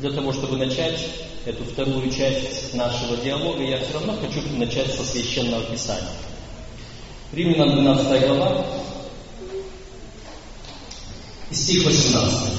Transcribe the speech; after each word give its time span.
Для 0.00 0.12
того, 0.12 0.32
чтобы 0.32 0.56
начать 0.56 1.00
эту 1.44 1.64
вторую 1.64 2.08
часть 2.12 2.72
нашего 2.72 3.16
диалога, 3.16 3.64
я 3.64 3.78
все 3.78 3.94
равно 3.94 4.14
хочу 4.20 4.40
начать 4.56 4.94
со 4.94 5.04
священного 5.04 5.64
писания. 5.64 6.12
Римлянам 7.32 7.72
12 7.82 8.26
глава, 8.28 8.64
стих 11.50 11.84
18. 11.84 12.52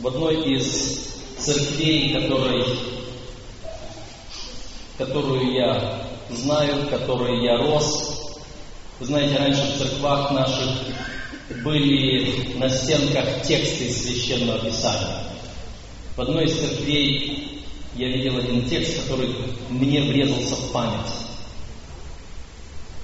В 0.00 0.08
одной 0.08 0.56
из 0.56 1.08
церквей, 1.38 2.12
которой, 2.12 2.64
которую 4.98 5.54
я 5.54 6.06
знаю, 6.28 6.82
в 6.82 6.90
которой 6.90 7.42
я 7.42 7.56
рос, 7.56 8.34
вы 9.00 9.06
знаете, 9.06 9.38
раньше 9.38 9.62
в 9.62 9.78
церквах 9.78 10.32
наших 10.32 10.68
были 11.62 12.56
на 12.56 12.68
стенках 12.68 13.42
тексты 13.42 13.86
из 13.86 14.02
священного 14.02 14.58
писания. 14.58 15.24
В 16.16 16.20
одной 16.20 16.44
из 16.44 16.58
церквей 16.58 17.62
я 17.94 18.08
видел 18.08 18.38
один 18.38 18.68
текст, 18.68 19.02
который 19.02 19.34
мне 19.70 20.02
врезался 20.02 20.56
в 20.56 20.72
память. 20.72 21.12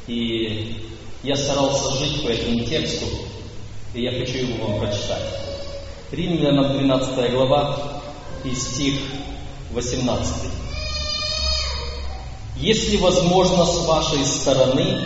И 0.07 0.77
я 1.23 1.37
старался 1.37 1.95
жить 1.99 2.23
по 2.23 2.29
этому 2.29 2.65
тексту, 2.65 3.07
и 3.95 4.03
я 4.03 4.13
хочу 4.13 4.39
его 4.39 4.67
вам 4.67 4.81
прочитать. 4.81 5.23
Римлянам 6.11 6.79
12 6.79 7.33
глава 7.33 8.03
и 8.45 8.55
стих 8.55 8.95
18. 9.73 10.51
Если 12.57 12.97
возможно 12.97 13.67
с 13.67 13.87
вашей 13.87 14.25
стороны, 14.25 15.05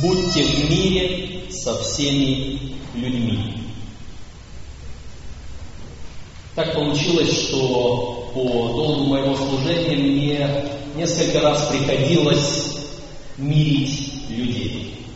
будьте 0.00 0.42
в 0.42 0.70
мире 0.70 1.41
со 1.52 1.82
всеми 1.82 2.76
людьми. 2.94 3.54
Так 6.54 6.74
получилось, 6.74 7.48
что 7.48 8.30
по 8.34 8.42
долгу 8.42 9.04
моего 9.04 9.36
служения 9.36 9.96
мне 9.96 10.64
несколько 10.96 11.40
раз 11.40 11.68
приходилось 11.68 12.76
мирить 13.38 14.28
людей. 14.28 15.06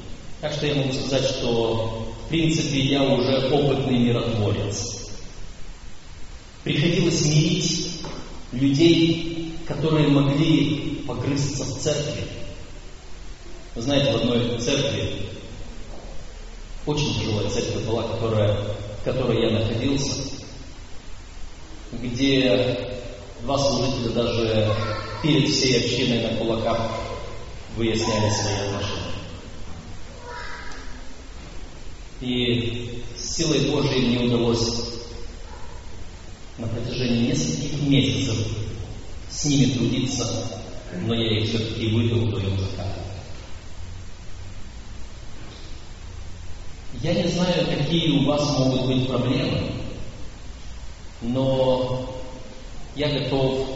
Так 0.41 0.53
что 0.53 0.67
я 0.67 0.75
могу 0.75 0.93
сказать, 0.93 1.25
что 1.25 2.09
в 2.25 2.29
принципе 2.29 2.81
я 2.81 3.03
уже 3.03 3.49
опытный 3.51 3.99
миротворец. 3.99 5.11
Приходилось 6.65 7.25
мирить 7.27 7.91
людей, 8.53 9.55
которые 9.67 10.09
могли 10.09 11.03
погрызться 11.07 11.65
в 11.65 11.79
церкви. 11.81 12.25
Вы 13.75 13.83
знаете, 13.83 14.13
в 14.13 14.17
одной 14.17 14.59
церкви, 14.59 15.13
очень 16.87 17.21
тяжелая 17.21 17.51
церковь 17.51 17.85
была, 17.85 18.05
которая, 18.05 18.57
в 19.01 19.05
которой 19.05 19.43
я 19.43 19.59
находился, 19.59 20.23
где 21.93 23.03
два 23.43 23.59
служителя 23.59 24.11
даже 24.11 24.73
перед 25.23 25.49
всей 25.51 25.85
общиной 25.85 26.23
на 26.23 26.37
кулаках 26.37 26.91
выясняли 27.77 28.31
свои 28.31 28.55
отношения. 28.69 29.03
И 32.21 33.03
силой 33.19 33.71
Божией 33.71 34.07
мне 34.07 34.27
удалось 34.27 34.97
на 36.59 36.67
протяжении 36.69 37.29
нескольких 37.29 37.83
месяцев 37.83 38.37
с 39.29 39.45
ними 39.45 39.73
трудиться, 39.73 40.27
но 41.05 41.15
я 41.15 41.41
их 41.41 41.49
все-таки 41.49 41.89
вывел 41.89 42.31
до 42.31 42.39
языка. 42.39 43.06
Я 47.07 47.15
не 47.15 47.29
знаю, 47.29 47.65
какие 47.67 48.19
у 48.19 48.25
вас 48.25 48.59
могут 48.59 48.87
быть 48.87 49.07
проблемы, 49.07 49.71
но 51.23 52.13
я 52.97 53.09
готов 53.21 53.69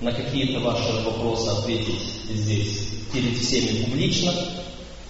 на 0.00 0.12
какие-то 0.12 0.60
ваши 0.60 0.92
вопросы 1.04 1.48
ответить 1.48 2.04
здесь 2.30 2.86
перед 3.12 3.36
всеми 3.36 3.82
публично, 3.82 4.32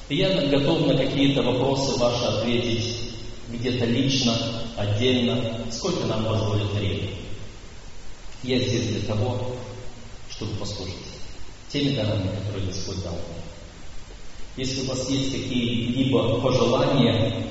и 0.09 0.17
я 0.17 0.47
готов 0.47 0.87
на 0.87 0.97
какие-то 0.97 1.43
вопросы 1.43 1.99
ваши 1.99 2.25
ответить 2.25 3.11
где-то 3.51 3.85
лично, 3.85 4.35
отдельно, 4.79 5.67
сколько 5.71 6.07
нам 6.07 6.25
позволит 6.25 6.73
время. 6.73 7.11
Я 8.45 8.61
здесь 8.61 8.87
для 8.87 9.01
того, 9.01 9.57
чтобы 10.31 10.55
послужить 10.55 10.95
теми 11.71 11.97
дарами, 11.97 12.31
которые 12.47 12.69
Господь 12.69 13.03
дал 13.05 13.13
мне. 13.13 13.42
Если 14.57 14.83
у 14.83 14.91
вас 14.91 15.09
есть 15.09 15.33
какие-либо 15.33 16.39
пожелания, 16.41 17.47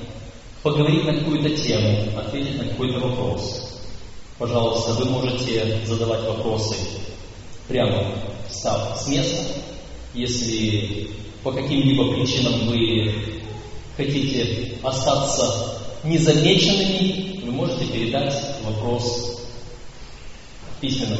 поговорить 0.62 1.04
на 1.04 1.14
какую-то 1.18 1.50
тему, 1.50 2.16
ответить 2.16 2.58
на 2.58 2.68
какой-то 2.68 3.00
вопрос, 3.00 3.80
пожалуйста, 4.38 4.92
вы 4.92 5.06
можете 5.06 5.84
задавать 5.84 6.22
вопросы 6.22 6.76
прямо 7.66 8.06
встав 8.48 8.96
с 9.00 9.08
места. 9.08 9.52
Если 10.14 11.08
по 11.42 11.50
каким-либо 11.50 12.14
причинам 12.14 12.68
вы 12.68 13.12
хотите 13.96 14.74
остаться 14.82 15.80
незамеченными, 16.04 17.40
вы 17.44 17.50
можете 17.50 17.86
передать 17.86 18.32
вопрос 18.64 19.40
письменным 20.80 21.18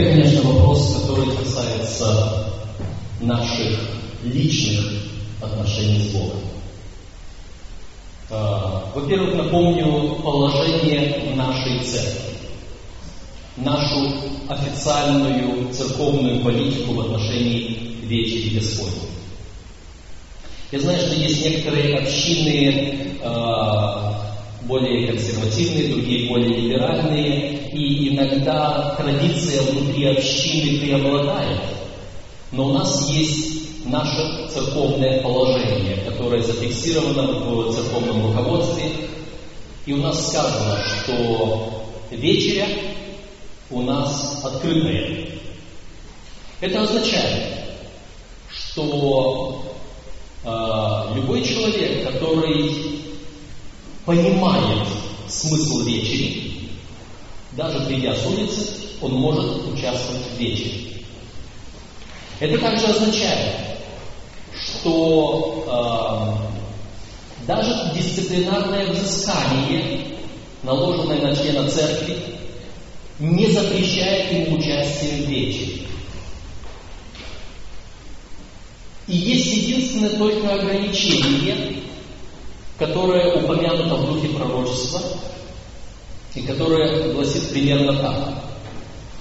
Это, 0.00 0.12
конечно, 0.12 0.42
вопрос, 0.50 1.02
который 1.02 1.36
касается 1.36 2.54
наших 3.20 3.80
личных 4.24 4.80
отношений 5.42 6.08
с 6.08 6.12
Богом. 6.14 6.40
А, 8.30 8.90
во-первых, 8.94 9.34
напомню 9.34 10.14
положение 10.22 11.34
нашей 11.34 11.80
церкви, 11.80 12.32
нашу 13.58 14.10
официальную 14.48 15.70
церковную 15.70 16.42
политику 16.42 16.94
в 16.94 17.00
отношении 17.00 17.96
вечери 18.04 18.58
Господней. 18.58 19.10
Я 20.72 20.80
знаю, 20.80 20.98
что 20.98 21.14
есть 21.14 21.44
некоторые 21.44 21.98
общины 21.98 23.18
а, 23.22 24.18
более 24.62 25.08
консервативные, 25.08 25.88
другие 25.88 26.30
более 26.30 26.56
либеральные, 26.58 27.59
и 27.72 28.08
иногда 28.08 28.94
традиция 28.96 29.62
внутри 29.62 30.06
общины 30.06 30.80
преобладает. 30.80 31.60
Но 32.52 32.68
у 32.68 32.72
нас 32.72 33.08
есть 33.10 33.86
наше 33.86 34.48
церковное 34.52 35.22
положение, 35.22 35.96
которое 36.06 36.42
зафиксировано 36.42 37.22
в 37.32 37.74
церковном 37.74 38.26
руководстве. 38.26 38.90
И 39.86 39.92
у 39.92 39.98
нас 39.98 40.28
сказано, 40.28 40.78
что 40.82 41.84
вечеря 42.10 42.66
у 43.70 43.82
нас 43.82 44.40
открытая. 44.44 45.28
Это 46.60 46.82
означает, 46.82 47.54
что 48.50 49.64
э, 50.44 51.14
любой 51.14 51.42
человек, 51.42 52.10
который 52.10 53.00
понимает 54.04 54.86
смысл 55.28 55.84
вечери, 55.84 56.49
даже 57.52 57.80
придя 57.86 58.14
с 58.14 58.26
улицы, 58.26 58.66
он 59.00 59.12
может 59.12 59.66
участвовать 59.72 60.22
в 60.34 60.38
вечере. 60.38 60.90
Это 62.38 62.58
также 62.58 62.86
означает, 62.86 63.56
что 64.54 65.64
э, 65.66 67.46
даже 67.46 67.92
дисциплинарное 67.94 68.92
взыскание, 68.92 70.18
наложенное 70.62 71.20
на 71.20 71.36
члена 71.36 71.68
церкви, 71.68 72.16
не 73.18 73.46
запрещает 73.50 74.32
ему 74.32 74.56
участие 74.56 75.24
в 75.24 75.28
вечере. 75.28 75.80
И 79.06 79.16
есть 79.16 79.52
единственное 79.52 80.16
только 80.16 80.54
ограничение, 80.54 81.82
которое 82.78 83.42
упомянуто 83.42 83.96
в 83.96 84.14
духе 84.14 84.28
пророчества, 84.28 85.00
и 86.34 86.40
которое 86.42 87.12
гласит 87.12 87.50
примерно 87.50 87.96
так. 87.96 88.42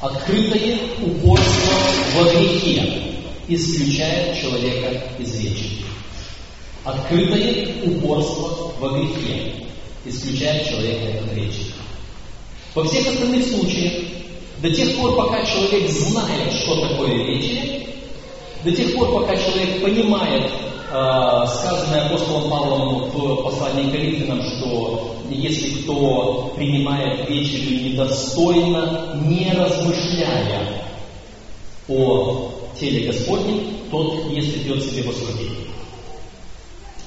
Открытое 0.01 0.77
упорство 1.01 1.73
во 2.15 2.23
грехе 2.31 3.13
исключает 3.47 4.39
человека 4.39 5.01
из 5.17 5.35
речи. 5.39 5.85
Открытое 6.83 7.83
упорство 7.83 8.71
во 8.79 8.89
грехе 8.91 9.65
исключает 10.05 10.67
человека 10.67 11.19
из 11.25 11.37
речи. 11.37 11.73
Во 12.75 12.83
всех 12.83 13.07
остальных 13.07 13.45
случаях, 13.47 13.93
до 14.61 14.71
тех 14.71 14.95
пор, 14.97 15.15
пока 15.15 15.43
человек 15.45 15.89
знает, 15.89 16.53
что 16.53 16.87
такое 16.87 17.13
вечеря, 17.25 17.87
до 18.63 18.71
тех 18.71 18.93
пор, 18.93 19.11
пока 19.11 19.35
человек 19.35 19.81
понимает 19.81 20.43
э, 20.45 21.45
сказанное 21.47 22.05
апостолом 22.05 22.49
Павлом 22.49 23.09
в 23.09 23.43
послании 23.43 23.89
к 23.89 23.91
Коринфянам, 23.91 24.41
что 24.43 25.15
если 25.31 25.81
кто 25.81 26.53
принимает 26.55 27.29
вечерю 27.29 27.89
недостойно, 27.89 29.21
не 29.25 29.51
размышляя 29.51 30.83
о 31.87 32.51
теле 32.79 33.07
Господнем, 33.07 33.79
тот 33.91 34.31
и 34.31 34.41
пьет 34.41 34.83
себе 34.83 35.03
воскурение. 35.03 35.67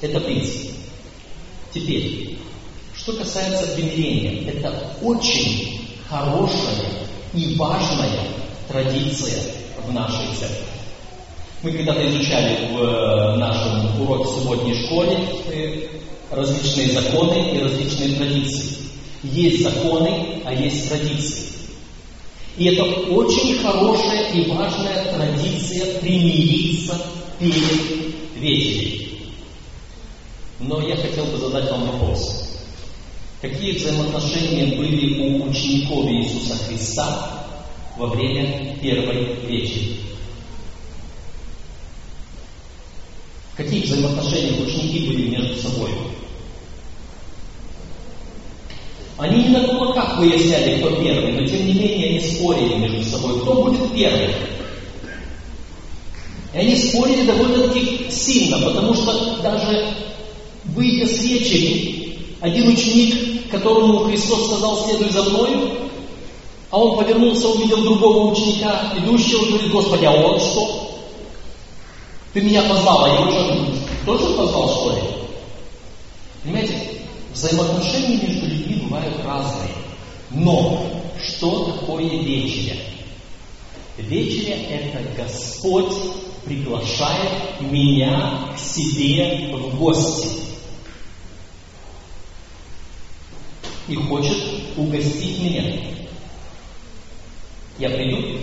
Это 0.01 0.19
принцип. 0.19 0.71
Теперь, 1.73 2.37
что 2.95 3.13
касается 3.13 3.73
примирения, 3.75 4.49
это 4.49 4.95
очень 5.01 5.87
хорошая 6.09 6.85
и 7.33 7.55
важная 7.55 8.27
традиция 8.67 9.41
в 9.87 9.93
нашей 9.93 10.27
церкви. 10.37 10.65
Мы 11.63 11.71
когда-то 11.71 12.05
изучали 12.09 12.73
в 12.73 12.77
э, 12.77 13.37
нашем 13.37 14.01
уроке 14.01 14.29
субботней 14.29 14.75
школе 14.75 15.17
э, 15.47 15.87
различные 16.35 16.91
законы 16.91 17.55
и 17.55 17.59
различные 17.59 18.15
традиции. 18.15 18.77
Есть 19.23 19.63
законы, 19.63 20.41
а 20.45 20.53
есть 20.53 20.89
традиции. 20.89 21.53
И 22.57 22.65
это 22.65 22.83
очень 22.83 23.57
хорошая 23.59 24.31
и 24.33 24.49
важная 24.49 25.13
традиция 25.13 25.99
примириться 25.99 26.95
перед 27.39 28.15
вечером. 28.35 29.07
Но 30.59 30.87
я 30.87 30.95
хотел 30.95 31.25
бы 31.25 31.37
задать 31.37 31.69
вам 31.71 31.89
вопрос. 31.91 32.49
Какие 33.41 33.73
взаимоотношения 33.73 34.77
были 34.77 35.19
у 35.21 35.49
учеников 35.49 36.05
Иисуса 36.07 36.55
Христа 36.65 37.45
во 37.97 38.07
время 38.07 38.77
первой 38.81 39.35
вечери? 39.47 39.97
Какие 43.55 43.83
взаимоотношения 43.83 44.61
ученики 44.61 45.07
были 45.07 45.29
между 45.29 45.55
собой? 45.59 45.91
Они 49.17 49.43
не 49.43 49.49
на 49.49 49.67
кулаках 49.67 50.17
выясняли, 50.17 50.79
кто 50.79 50.89
первый, 51.01 51.33
но 51.33 51.47
тем 51.47 51.67
не 51.67 51.73
менее 51.73 52.09
они 52.09 52.19
спорили 52.19 52.75
между 52.75 53.03
собой, 53.03 53.39
кто 53.41 53.53
будет 53.63 53.93
первый. 53.93 54.29
И 56.53 56.57
они 56.57 56.75
спорили 56.75 57.25
довольно-таки 57.25 58.09
сильно, 58.09 58.59
потому 58.59 58.93
что 58.93 59.37
даже 59.41 59.93
выйдя 60.65 61.07
с 61.07 61.21
вечери, 61.23 62.17
один 62.41 62.69
ученик, 62.69 63.49
которому 63.49 63.99
Христос 63.99 64.47
сказал, 64.47 64.85
следуй 64.85 65.11
за 65.11 65.23
мною, 65.23 65.71
а 66.71 66.79
он 66.79 66.97
повернулся, 66.97 67.49
увидел 67.49 67.83
другого 67.83 68.31
ученика, 68.31 68.93
идущего, 68.97 69.45
говорит, 69.45 69.71
Господи, 69.71 70.05
а 70.05 70.11
он 70.11 70.39
что? 70.39 70.89
Ты 72.33 72.41
меня 72.41 72.63
позвал, 72.63 73.05
а 73.05 73.09
его 73.09 73.31
что, 73.31 73.65
тоже 74.05 74.33
позвал, 74.35 74.69
что 74.69 74.95
ли? 74.95 75.01
Понимаете, 76.43 77.02
взаимоотношения 77.33 78.17
между 78.17 78.47
людьми 78.47 78.75
бывают 78.83 79.13
разные. 79.25 79.71
Но 80.31 80.85
что 81.23 81.73
такое 81.73 82.07
вечеря? 82.07 82.75
Вечеря– 83.97 84.55
это 84.69 85.21
Господь 85.21 85.93
приглашает 86.45 87.61
меня 87.61 88.49
к 88.55 88.59
себе 88.59 89.55
в 89.55 89.77
гости. 89.77 90.29
И 93.87 93.95
хочет 93.95 94.37
угостить 94.77 95.39
меня. 95.41 95.63
Я 97.77 97.89
приду? 97.89 98.39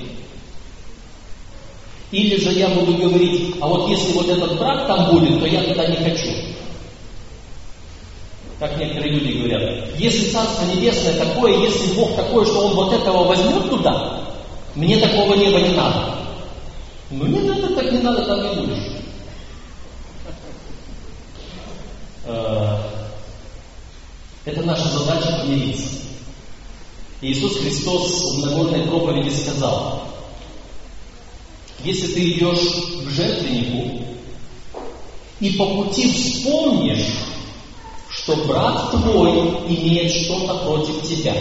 Или 2.10 2.36
же 2.40 2.52
я 2.52 2.68
буду 2.68 2.94
говорить, 2.94 3.54
а 3.60 3.68
вот 3.68 3.88
если 3.88 4.12
вот 4.12 4.28
этот 4.28 4.58
брак 4.58 4.86
там 4.86 5.12
будет, 5.12 5.38
то 5.38 5.46
я 5.46 5.62
туда 5.62 5.86
не 5.86 5.96
хочу. 5.96 6.30
Как 8.60 8.76
некоторые 8.76 9.14
люди 9.14 9.38
говорят, 9.38 9.98
если 9.98 10.30
Царство 10.30 10.66
Небесное 10.66 11.14
такое, 11.14 11.58
если 11.60 11.94
Бог 11.94 12.14
такой, 12.14 12.44
что 12.44 12.66
Он 12.66 12.74
вот 12.74 12.92
этого 12.92 13.24
возьмет 13.24 13.70
туда, 13.70 14.20
мне 14.74 14.98
такого 14.98 15.34
неба 15.34 15.60
не 15.60 15.74
надо. 15.74 16.14
Ну 17.10 17.26
не 17.26 17.40
надо, 17.40 17.74
так 17.74 17.90
не 17.90 17.98
надо, 18.00 18.22
там 18.26 18.50
не 18.50 18.66
будешь. 18.66 18.84
Э, 22.26 22.76
это 24.44 24.62
наша 24.62 24.90
задача 24.90 25.38
помириться. 25.40 26.00
Иисус 27.22 27.60
Христос 27.60 28.34
в 28.34 28.38
Нагорной 28.44 28.82
проповеди 28.82 29.30
сказал, 29.30 30.02
если 31.82 32.08
ты 32.08 32.30
идешь 32.32 33.06
к 33.06 33.10
жертвеннику 33.10 34.04
и 35.40 35.50
по 35.54 35.64
пути 35.64 36.12
вспомнишь, 36.12 37.29
что 38.22 38.36
брат 38.46 38.90
твой 38.90 39.30
имеет 39.68 40.12
что-то 40.12 40.54
против 40.64 41.02
тебя. 41.02 41.34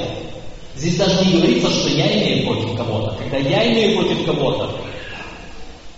Здесь 0.75 0.95
даже 0.95 1.25
не 1.25 1.33
говорится, 1.33 1.69
что 1.69 1.89
я 1.89 2.11
имею 2.13 2.45
против 2.47 2.77
кого-то. 2.77 3.15
Когда 3.17 3.37
я 3.37 3.71
имею 3.71 3.97
против 3.97 4.25
кого-то, 4.25 4.69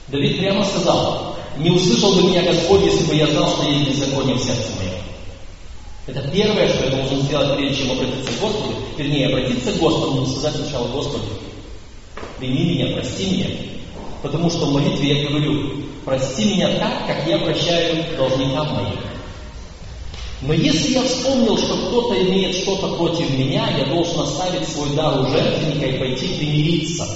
Давид 0.07 0.39
прямо 0.39 0.65
сказал, 0.65 1.35
не 1.57 1.69
услышал 1.69 2.15
бы 2.15 2.23
меня 2.23 2.41
Господь, 2.41 2.83
если 2.83 3.03
бы 3.05 3.15
я 3.15 3.27
знал, 3.27 3.47
что 3.47 3.69
есть 3.69 3.89
беззаконие 3.89 4.35
в 4.35 4.39
сердце 4.39 4.69
моем. 4.79 4.91
Это 6.07 6.27
первое, 6.29 6.67
что 6.67 6.85
я 6.85 6.89
должен 6.89 7.21
сделать, 7.21 7.57
прежде 7.57 7.83
чем 7.83 7.91
обратиться 7.91 8.31
к 8.31 8.41
Господу. 8.41 8.75
Вернее, 8.97 9.27
обратиться 9.27 9.71
к 9.71 9.77
Господу, 9.77 10.21
но 10.21 10.25
сказать 10.25 10.55
сначала 10.55 10.87
Господу, 10.87 11.25
прими 12.39 12.75
меня, 12.75 12.95
прости 12.95 13.25
меня. 13.27 13.47
Потому 14.23 14.49
что 14.49 14.65
в 14.65 14.73
молитве 14.73 15.21
я 15.21 15.29
говорю, 15.29 15.71
прости 16.03 16.45
меня 16.45 16.69
так, 16.79 17.07
как 17.07 17.27
я 17.27 17.37
прощаю 17.37 18.03
должникам 18.17 18.73
моим. 18.73 19.10
Но 20.41 20.53
если 20.53 20.93
я 20.93 21.03
вспомнил, 21.03 21.55
что 21.55 21.87
кто-то 21.87 22.19
имеет 22.23 22.55
что-то 22.55 22.95
против 22.95 23.29
меня, 23.29 23.77
я 23.77 23.85
должен 23.85 24.21
оставить 24.21 24.67
свой 24.67 24.89
дар 24.95 25.21
у 25.21 25.27
жертвенника 25.27 25.85
и 25.85 25.99
пойти 25.99 26.27
примириться. 26.29 27.07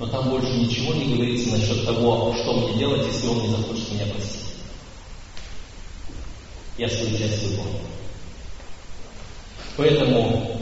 Но 0.00 0.06
там 0.06 0.28
больше 0.28 0.48
ничего 0.48 0.92
не 0.94 1.14
говорится 1.14 1.50
насчет 1.50 1.86
того, 1.86 2.34
что 2.34 2.54
мне 2.54 2.78
делать, 2.78 3.06
если 3.06 3.28
он 3.28 3.40
не 3.40 3.48
захочет 3.48 3.92
меня 3.92 4.06
простить. 4.06 4.40
Я 6.76 6.88
свою 6.88 7.16
часть 7.16 7.42
выполнил. 7.44 7.80
Поэтому, 9.76 10.60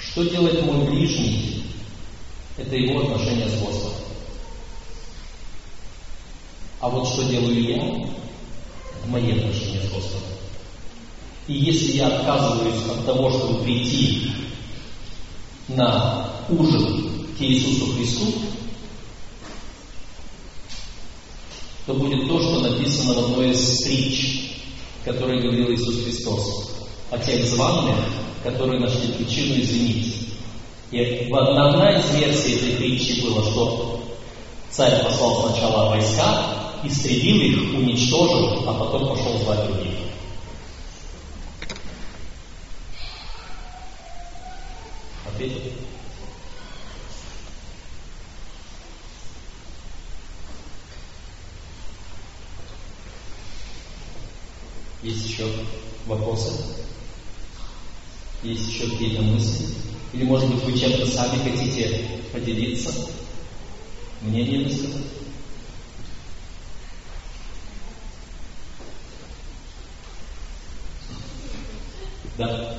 что 0.00 0.24
делает 0.24 0.66
мой 0.66 0.90
ближний, 0.90 1.62
это 2.56 2.74
его 2.74 3.00
отношение 3.00 3.48
с 3.48 3.54
Господом. 3.60 3.94
А 6.80 6.88
вот 6.88 7.08
что 7.08 7.24
делаю 7.24 7.62
я, 7.62 7.76
это 7.76 9.08
мои 9.08 9.38
отношения 9.38 9.80
с 9.82 9.92
Господом. 9.92 10.37
И 11.48 11.54
если 11.54 11.96
я 11.96 12.08
отказываюсь 12.08 12.84
от 12.90 13.06
того, 13.06 13.30
чтобы 13.30 13.64
прийти 13.64 14.30
на 15.68 16.30
ужин 16.50 17.26
к 17.38 17.40
Иисусу 17.40 17.94
Христу, 17.94 18.34
то 21.86 21.94
будет 21.94 22.28
то, 22.28 22.38
что 22.38 22.60
написано 22.60 23.14
в 23.14 23.18
одной 23.30 23.52
из 23.52 23.82
притч, 23.82 24.50
которые 25.06 25.40
говорил 25.40 25.72
Иисус 25.72 26.04
Христос, 26.04 26.70
о 27.10 27.18
тех 27.18 27.46
званных, 27.46 27.96
которые 28.44 28.80
нашли 28.80 29.08
причину 29.12 29.58
извинить. 29.58 30.28
И 30.90 31.30
одна 31.32 31.98
из 31.98 32.14
версий 32.14 32.56
этой 32.56 32.72
притчи 32.76 33.22
была, 33.22 33.42
что 33.42 34.02
царь 34.70 35.02
послал 35.02 35.48
сначала 35.48 35.88
войска, 35.88 36.82
истребил 36.84 37.40
их, 37.40 37.78
уничтожил, 37.78 38.68
а 38.68 38.74
потом 38.74 39.08
пошел 39.08 39.38
звать 39.38 39.66
других. 39.66 39.98
Есть 55.02 55.28
еще 55.28 55.44
вопросы? 56.08 56.52
Есть 58.42 58.68
еще 58.68 58.90
какие-то 58.90 59.22
мысли? 59.22 59.68
Или, 60.12 60.24
может 60.24 60.52
быть, 60.52 60.64
вы 60.64 60.78
чем-то 60.78 61.06
сами 61.06 61.38
хотите 61.38 62.22
поделиться? 62.32 62.92
Мнение 64.22 64.64
высказать? 64.64 65.06
Да. 72.36 72.77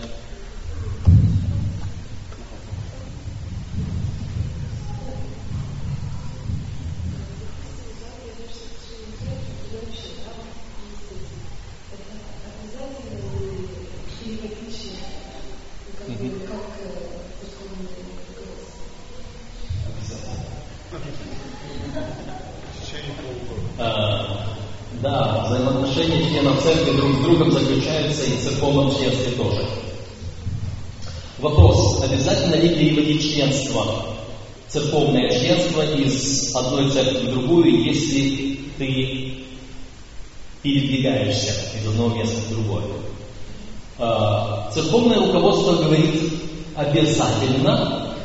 Церковное 44.89 45.19
руководство 45.19 45.74
говорит 45.84 46.34
обязательно, 46.75 48.15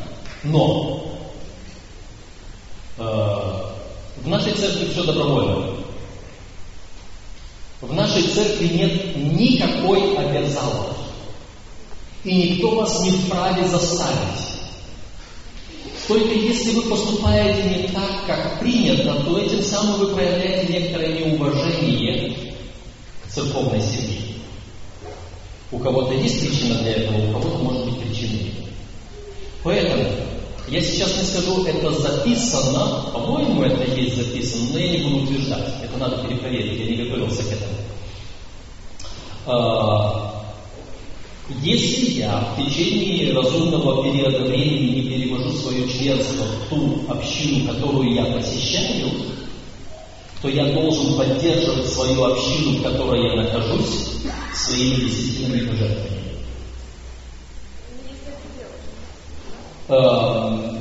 но 0.45 1.05
а, 2.97 3.75
в 4.17 4.27
нашей 4.27 4.53
церкви 4.55 4.89
все 4.91 5.05
добровольно. 5.05 5.75
В 7.83 7.93
нашей 7.93 8.23
церкви 8.23 8.69
нет 8.69 9.15
никакой 9.15 10.17
обязаловки. 10.17 11.03
И 12.25 12.53
никто 12.53 12.71
вас 12.77 12.99
не 13.03 13.11
вправе 13.11 13.69
заставить. 13.69 14.63
Только 16.09 16.33
если 16.33 16.77
вы 16.77 16.83
поступаете 16.89 17.63
не 17.63 17.89
так, 17.89 18.25
как 18.27 18.61
принято, 18.61 19.23
то 19.23 19.39
этим 19.39 19.63
самым 19.63 20.01
вы 20.01 20.15
проявляете 20.15 20.73
некоторое 20.73 21.13
неуважение 21.13 22.55
к 23.23 23.31
церковной 23.31 23.83
семье. 23.83 24.35
У 25.75 25.79
кого-то 25.81 26.15
есть 26.15 26.41
причина 26.41 26.77
для 26.77 26.93
этого, 26.93 27.17
у 27.19 27.33
кого-то 27.33 27.59
может 27.59 27.85
быть 27.87 27.99
причины 27.99 28.35
нет. 28.45 28.55
Поэтому 29.65 30.05
я 30.69 30.81
сейчас 30.81 31.17
не 31.17 31.25
скажу, 31.25 31.65
это 31.65 31.91
записано, 31.91 33.11
по-моему, 33.13 33.63
это 33.65 33.83
есть 33.99 34.17
записано, 34.17 34.69
но 34.73 34.79
я 34.79 34.93
не 34.93 34.99
буду 35.05 35.25
утверждать. 35.25 35.75
Это 35.83 35.99
надо 35.99 36.19
перепроверить, 36.19 36.79
я 36.79 36.87
не 36.87 37.03
готовился 37.03 37.43
к 37.43 37.47
этому. 37.53 37.73
А, 39.47 40.45
если 41.63 42.21
я 42.21 42.55
в 42.57 42.65
течение 42.65 43.35
разумного 43.35 44.05
периода 44.05 44.45
времени 44.45 45.01
не 45.01 45.03
перевожу 45.03 45.51
свое 45.57 45.89
членство 45.89 46.45
в 46.45 46.69
ту 46.71 47.05
общину, 47.09 47.67
которую 47.67 48.15
я 48.15 48.25
посещаю, 48.27 49.11
то 50.45 50.51
я 50.51 50.67
должен 50.75 51.17
поддерживать 51.17 51.89
свою 51.89 52.23
общину, 52.23 52.73
в 52.73 52.83
которой 52.83 53.31
я 53.31 53.43
нахожусь, 53.43 54.11
своими 54.55 55.09
десятинными 55.09 55.69
пожертвованиями. 55.71 56.35
Эм, 59.89 60.81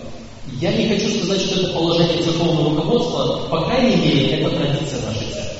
я 0.59 0.73
не 0.73 0.89
хочу 0.89 1.17
сказать, 1.17 1.41
что 1.43 1.61
это 1.61 1.73
положение 1.73 2.23
церковного 2.23 2.71
руководства, 2.71 3.47
по 3.49 3.61
крайней 3.61 3.95
мере, 3.95 4.31
это 4.31 4.49
традиция 4.49 5.01
нашей 5.05 5.31
церкви. 5.31 5.59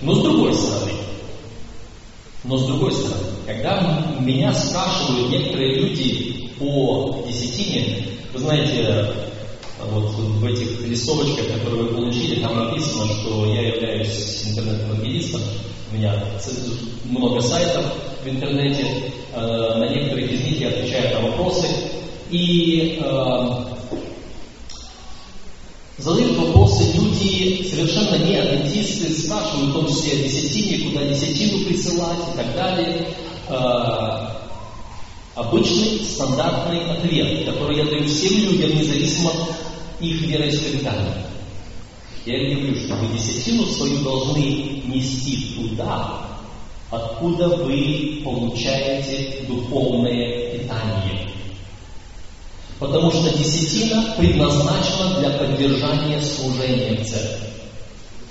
Но 0.00 0.14
с 0.14 0.22
другой 0.22 0.54
стороны, 0.54 0.92
но 2.44 2.56
с 2.56 2.64
другой 2.64 2.92
стороны, 2.92 3.26
когда 3.46 4.16
меня 4.18 4.54
спрашивают 4.54 5.28
некоторые 5.28 5.74
люди 5.74 6.50
о 6.58 7.22
десятине, 7.28 8.06
вы 8.32 8.40
знаете, 8.40 9.12
вот 9.90 10.10
в 10.14 10.44
этих 10.44 10.80
листовочках, 10.86 11.46
которые 11.46 11.84
вы 11.84 11.94
получили, 11.94 12.40
там 12.40 12.56
написано, 12.56 13.06
что 13.06 13.46
я 13.46 13.74
являюсь 13.74 14.44
интернет-евангелистом, 14.46 15.40
у 15.90 15.96
меня 15.96 16.24
много 17.04 17.40
сайтов 17.40 17.84
в 18.24 18.28
интернете, 18.28 19.12
э, 19.34 19.40
на 19.40 19.88
некоторых 19.88 20.30
из 20.30 20.40
них 20.40 20.60
я 20.60 20.68
отвечаю 20.68 21.20
на 21.20 21.28
вопросы, 21.28 21.66
и 22.30 23.00
э, 23.02 23.50
задают 25.98 26.36
вопросы 26.38 26.84
люди 26.94 27.68
совершенно 27.68 28.24
не 28.24 28.36
адвентисты, 28.36 29.12
спрашивают 29.12 29.70
в 29.70 29.72
том 29.74 29.88
числе 29.88 30.12
о 30.12 30.28
десятине, 30.28 30.90
куда 30.90 31.04
десятину 31.06 31.64
присылать 31.64 32.18
и 32.32 32.36
так 32.36 32.54
далее. 32.54 33.08
Э, 33.48 34.42
обычный 35.34 36.04
стандартный 36.04 36.90
ответ, 36.90 37.46
который 37.46 37.76
я 37.76 37.84
даю 37.84 38.04
всем 38.06 38.38
людям, 38.38 38.78
независимо 38.78 39.32
их 40.02 40.22
вероисповедания. 40.22 41.24
Я 42.24 42.54
говорю, 42.54 42.76
что 42.76 42.94
вы 42.94 43.16
десятину 43.16 43.66
свою 43.66 43.98
должны 44.02 44.40
нести 44.86 45.54
туда, 45.56 46.28
откуда 46.90 47.48
вы 47.48 48.20
получаете 48.24 49.44
духовное 49.48 50.52
питание. 50.52 51.28
Потому 52.78 53.10
что 53.10 53.36
десятина 53.36 54.14
предназначена 54.18 55.20
для 55.20 55.30
поддержания 55.30 56.20
служения 56.20 57.02
церкви, 57.04 57.48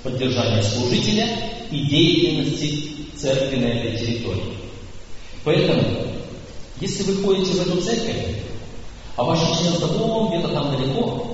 поддержания 0.02 0.62
служителя 0.62 1.26
и 1.70 1.86
деятельности 1.86 2.88
церкви 3.16 3.56
на 3.56 3.66
этой 3.66 3.98
территории. 3.98 4.56
Поэтому, 5.44 5.82
если 6.80 7.02
вы 7.04 7.22
ходите 7.22 7.52
в 7.52 7.66
эту 7.66 7.80
церковь, 7.80 8.36
а 9.16 9.24
ваше 9.24 9.44
членство 9.58 9.86
вон 9.86 10.28
где-то 10.28 10.48
там 10.48 10.76
далеко, 10.76 11.31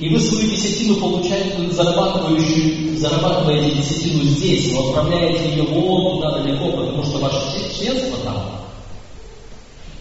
и 0.00 0.08
вы 0.08 0.20
свою 0.20 0.50
десятину 0.50 0.96
получаете, 0.96 1.70
зарабатывающую, 1.70 2.96
зарабатываете 2.98 3.76
десятину 3.76 4.22
здесь, 4.24 4.72
но 4.72 4.88
отправляете 4.88 5.50
ее 5.50 5.64
вон 5.64 6.16
туда 6.16 6.38
далеко, 6.38 6.70
потому 6.70 7.02
что 7.04 7.18
ваше 7.18 7.74
членство 7.76 8.18
там, 8.24 8.58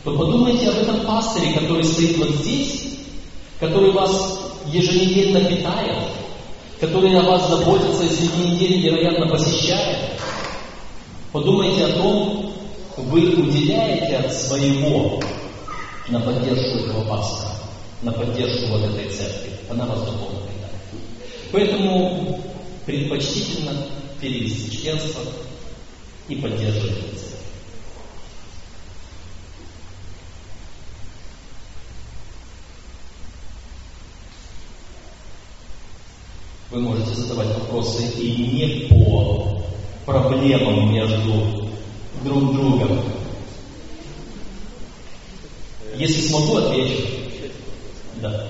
то 0.04 0.16
подумайте 0.16 0.70
об 0.70 0.78
этом 0.78 1.02
пастыре, 1.02 1.54
который 1.54 1.84
стоит 1.84 2.18
вот 2.18 2.30
здесь, 2.36 2.84
который 3.60 3.92
вас 3.92 4.40
еженедельно 4.72 5.42
питает, 5.46 5.98
который 6.80 7.18
о 7.18 7.24
вас 7.24 7.50
заботится 7.50 8.04
и 8.04 8.10
среди 8.10 8.52
недели, 8.52 8.90
вероятно, 8.90 9.28
посещает. 9.28 9.98
Подумайте 11.32 11.86
о 11.86 11.94
том, 11.94 12.54
вы 12.98 13.34
уделяете 13.34 14.18
от 14.18 14.34
своего 14.34 15.20
на 16.10 16.20
поддержку 16.20 16.78
этого 16.78 17.04
пастора, 17.04 17.52
на 18.02 18.12
поддержку 18.12 18.68
вот 18.68 18.84
этой 18.84 19.10
церкви. 19.10 19.52
Она 19.70 19.86
вас 19.86 20.00
духовно 20.00 20.42
питает. 20.42 21.02
Поэтому 21.52 22.42
предпочтительно 22.86 23.86
перевести 24.22 24.78
членство 24.78 25.22
и 26.28 26.36
поддерживать 26.36 26.92
эту 26.92 27.16
церковь. 27.16 27.28
Вы 36.70 36.82
можете 36.82 37.14
задавать 37.16 37.48
вопросы 37.58 38.04
и 38.20 38.30
не 38.30 38.88
по 38.90 39.64
проблемам 40.06 40.94
между 40.94 41.68
друг 42.24 42.54
другом. 42.54 43.00
Если 45.96 46.28
смогу, 46.28 46.58
отвечу. 46.58 47.17
Да. 48.22 48.48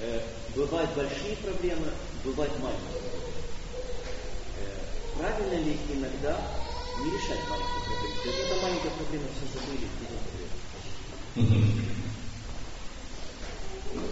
Э, 0.00 0.20
бывают 0.54 0.90
большие 0.96 1.36
проблемы, 1.36 1.86
бывают 2.24 2.52
маленькие. 2.60 3.00
Э, 4.58 5.18
правильно 5.18 5.64
ли 5.64 5.76
иногда 5.92 6.36
не 6.98 7.10
решать 7.10 7.42
маленькие 7.48 7.82
проблемы? 7.86 8.16
То 8.22 8.28
есть 8.28 8.40
это 8.46 8.54
маленькая 8.62 8.90
проблема, 8.90 9.26
все 9.36 9.46
забыли, 9.58 9.86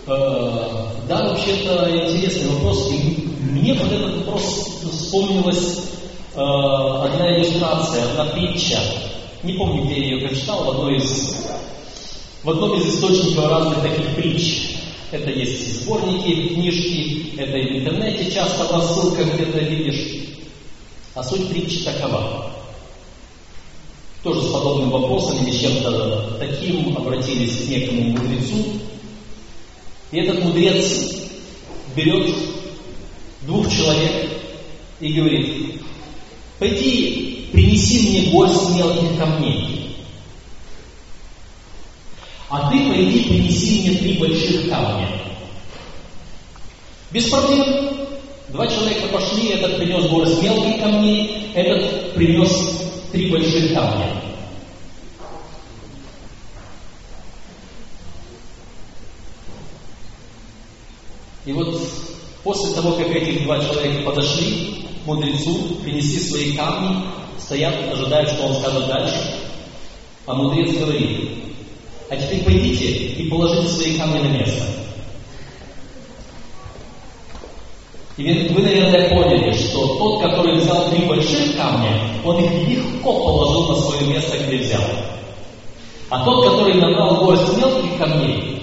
э, 0.07 1.07
Да, 1.09 1.29
вообще-то 1.29 1.73
интересный 2.11 2.51
вопрос. 2.51 2.91
И 2.93 3.29
мне 3.41 3.75
под 3.75 3.93
этот 3.93 4.27
вопрос 4.27 4.45
вспомнилась 4.93 5.89
Э, 6.39 7.05
одна 7.05 7.37
иллюстрация, 7.37 8.05
одна 8.05 8.27
притча. 8.27 8.79
Не 9.43 9.55
помню, 9.55 9.85
где 9.85 9.99
я 9.99 10.07
ее 10.07 10.29
прочитал, 10.29 10.65
в, 10.65 10.71
одной 10.71 10.97
из, 10.99 11.35
в 12.49 12.50
одном 12.50 12.81
из 12.81 12.95
источников 12.95 13.47
разных 13.47 13.83
таких 13.83 14.17
притч. 14.17 14.71
Это 15.11 15.31
есть 15.31 15.83
сборники, 15.83 16.55
книжки, 16.55 17.35
это 17.37 17.59
и 17.59 17.75
в 17.75 17.83
интернете 17.83 18.33
часто 18.33 18.64
в 18.64 18.73
рассылках 18.73 19.35
где-то 19.35 19.59
видишь. 19.59 20.31
А 21.14 21.23
суть 21.23 21.47
притчи 21.49 21.85
такова. 21.85 22.50
Тоже 24.23 24.40
с 24.40 24.50
подобным 24.50 24.88
вопросом 24.88 25.45
или 25.45 25.59
чем-то 25.59 26.38
таким 26.38 26.97
обратились 26.97 27.67
к 27.67 27.69
некому 27.69 28.02
мудрецу. 28.12 28.64
И 30.11 30.19
этот 30.19 30.43
мудрец 30.43 31.28
берет 31.95 32.35
двух 33.43 33.71
человек 33.71 34.31
и 35.00 35.12
говорит, 35.12 35.83
пойди 36.59 37.50
принеси 37.52 38.09
мне 38.09 38.33
горсть 38.33 38.71
мелких 38.71 39.19
камней. 39.19 39.78
А 42.50 42.71
ты 42.71 42.88
пойди 42.88 43.25
принеси 43.25 43.81
мне 43.83 43.99
три 43.99 44.19
больших 44.19 44.71
камня. 44.71 45.09
Без 47.11 47.28
проблем. 47.28 48.09
Два 48.49 48.67
человека 48.67 49.09
пошли, 49.09 49.49
этот 49.50 49.76
принес 49.76 50.07
горсть 50.07 50.43
мелких 50.43 50.81
камней, 50.81 51.50
этот 51.55 52.14
принес 52.14 52.83
три 53.12 53.31
больших 53.31 53.75
камня. 53.75 54.23
И 61.45 61.52
вот 61.52 61.83
после 62.43 62.75
того, 62.75 62.93
как 62.93 63.09
эти 63.09 63.43
два 63.43 63.59
человека 63.59 64.02
подошли 64.02 64.87
к 65.02 65.07
мудрецу, 65.07 65.76
принесли 65.83 66.21
свои 66.21 66.57
камни, 66.57 67.05
стоят, 67.38 67.75
ожидают, 67.93 68.31
что 68.31 68.45
он 68.45 68.57
скажет 68.57 68.87
дальше. 68.87 69.35
А 70.25 70.35
мудрец 70.35 70.75
говорит, 70.76 71.48
а 72.11 72.17
теперь 72.17 72.45
пойдите 72.45 72.87
и 72.87 73.29
положите 73.29 73.69
свои 73.69 73.99
камни 73.99 74.19
на 74.19 74.29
место. 74.29 74.65
И 78.17 78.49
вы, 78.49 78.62
наверное, 78.62 79.09
поняли, 79.11 79.53
что 79.53 79.97
тот, 79.97 80.23
который 80.23 80.57
взял 80.57 80.91
три 80.91 81.05
больших 81.07 81.57
камня, 81.57 82.00
он 82.25 82.43
их 82.43 82.69
легко 82.69 83.12
положил 83.12 83.69
на 83.69 83.81
свое 83.83 84.07
место, 84.09 84.37
где 84.38 84.59
взял. 84.59 84.83
А 86.11 86.25
тот, 86.25 86.50
который 86.50 86.81
набрал 86.81 87.25
горсть 87.25 87.57
мелких 87.57 87.97
камней, 87.97 88.62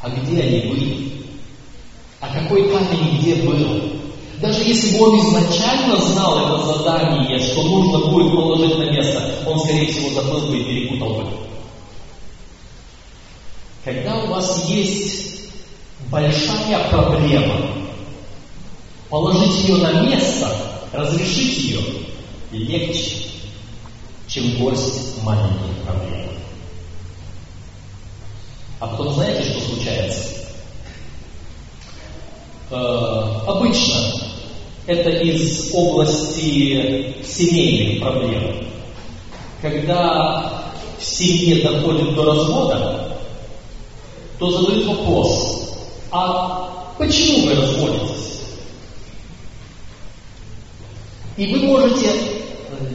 а 0.00 0.10
где 0.10 0.42
они 0.42 0.60
были? 0.68 1.12
А 2.20 2.28
какой 2.32 2.70
камень 2.70 3.18
где 3.18 3.36
был? 3.36 3.82
Даже 4.40 4.64
если 4.86 4.98
бы 4.98 5.04
он 5.04 5.20
изначально 5.20 5.96
знал 6.00 6.46
это 6.46 6.78
задание, 6.78 7.38
что 7.40 7.62
нужно 7.62 8.10
будет 8.10 8.32
положить 8.32 8.78
на 8.78 8.90
место, 8.90 9.22
он, 9.46 9.58
скорее 9.60 9.92
всего, 9.92 10.10
забыл 10.10 10.48
бы 10.48 10.58
и 10.58 10.64
перепутал 10.64 11.14
бы. 11.14 11.26
Когда 13.84 14.16
у 14.16 14.26
вас 14.28 14.68
есть 14.68 15.50
большая 16.10 16.88
проблема. 16.88 17.54
Положить 19.08 19.68
ее 19.68 19.76
на 19.76 20.02
место, 20.02 20.50
разрешить 20.92 21.58
ее 21.58 21.80
легче, 22.50 23.28
чем 24.26 24.58
горсть 24.58 25.22
маленьких 25.22 25.82
проблем. 25.84 26.28
А 28.80 28.88
потом 28.88 29.14
знаете, 29.14 29.48
что 29.48 29.60
случается? 29.60 30.22
Э, 32.70 32.74
обычно 33.46 34.25
это 34.86 35.10
из 35.10 35.70
области 35.74 37.14
семейных 37.24 38.00
проблем. 38.00 38.66
Когда 39.60 40.72
в 40.98 41.04
семье 41.04 41.62
доходит 41.62 42.14
до 42.14 42.24
развода, 42.24 43.18
то 44.38 44.50
задают 44.50 44.86
вопрос, 44.86 45.72
а 46.10 46.94
почему 46.98 47.46
вы 47.46 47.54
разводитесь? 47.54 48.40
И 51.36 51.46
вы 51.52 51.58
можете, 51.60 52.08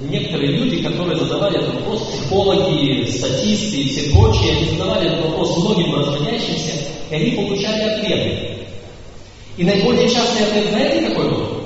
некоторые 0.10 0.51
люди, 0.54 0.82
которые 0.82 1.17
задавали 1.17 1.60
этот 1.60 1.75
вопрос, 1.75 2.08
психологи, 2.08 3.10
статисты 3.12 3.77
и 3.77 3.89
все 3.89 4.12
прочие, 4.12 4.58
они 4.58 4.65
задавали 4.71 5.12
этот 5.12 5.25
вопрос 5.25 5.58
многим 5.58 5.95
разводящимся, 5.95 6.71
и 7.10 7.15
они 7.15 7.32
получали 7.32 7.82
ответы. 7.82 8.58
И 9.58 9.63
наиболее 9.63 10.10
частый 10.10 10.45
ответ, 10.45 10.69
знаете, 10.69 11.08
какой 11.08 11.30
был? 11.30 11.62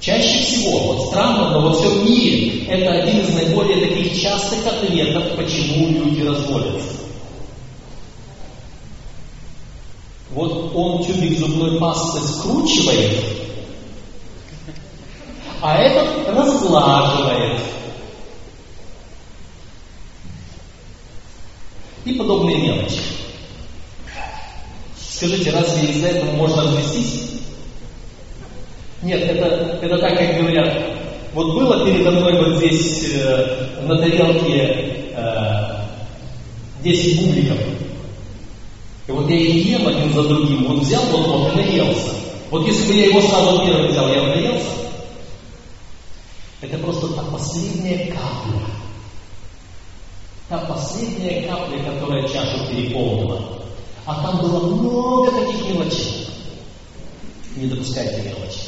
Чаще 0.00 0.42
всего, 0.42 0.78
вот 0.80 1.10
но 1.54 1.60
во 1.60 1.72
всем 1.72 2.04
мире 2.04 2.66
это 2.66 2.90
один 2.90 3.20
из 3.20 3.32
наиболее 3.32 3.86
таких 3.86 4.20
частых 4.20 4.66
ответов, 4.66 5.36
почему 5.36 5.88
люди 5.88 6.22
разводятся. 6.22 6.96
Вот 10.30 10.72
он 10.74 11.04
тюбик 11.04 11.38
зубной 11.38 11.78
пасты 11.78 12.20
скручивает, 12.26 13.24
а 15.60 15.78
этот 15.78 16.28
разглаживает. 16.28 17.60
И 22.04 22.14
подобные 22.14 22.58
мелочи. 22.58 22.98
Скажите, 24.98 25.52
разве 25.52 25.88
из-за 25.88 26.08
этого 26.08 26.32
можно 26.32 26.64
развестись? 26.64 27.30
Нет, 29.02 29.22
это, 29.22 29.78
это 29.80 29.98
так, 29.98 30.18
как 30.18 30.36
говорят. 30.36 30.93
Вот 31.34 31.54
было 31.54 31.84
передо 31.84 32.12
мной 32.12 32.44
вот 32.44 32.58
здесь 32.58 33.10
э, 33.12 33.82
на 33.82 33.98
тарелке 33.98 35.10
э, 35.16 35.54
10 36.84 37.26
бубликов. 37.26 37.58
И 39.08 39.12
вот 39.12 39.28
я 39.28 39.36
их 39.36 39.66
ем 39.66 39.88
один 39.88 40.12
за 40.12 40.22
другим, 40.22 40.70
он 40.70 40.80
взял 40.80 41.02
вот 41.06 41.26
вот 41.26 41.52
и 41.54 41.56
наелся. 41.56 42.12
Вот 42.50 42.64
если 42.68 42.86
бы 42.86 42.98
я 42.98 43.06
его 43.06 43.20
сразу 43.20 43.66
первым 43.66 43.88
взял, 43.88 44.08
я 44.08 44.22
бы 44.22 44.28
наелся. 44.28 44.70
Это 46.60 46.78
просто 46.78 47.08
та 47.08 47.22
последняя 47.22 48.12
капля. 48.12 48.60
Та 50.48 50.58
последняя 50.58 51.48
капля, 51.48 51.82
которая 51.82 52.28
чашу 52.28 52.64
переполнила. 52.70 53.42
А 54.06 54.22
там 54.22 54.40
было 54.40 54.60
много 54.72 55.32
таких 55.32 55.68
мелочей. 55.68 56.28
Не 57.56 57.66
допускайте 57.66 58.22
мелочи. 58.22 58.63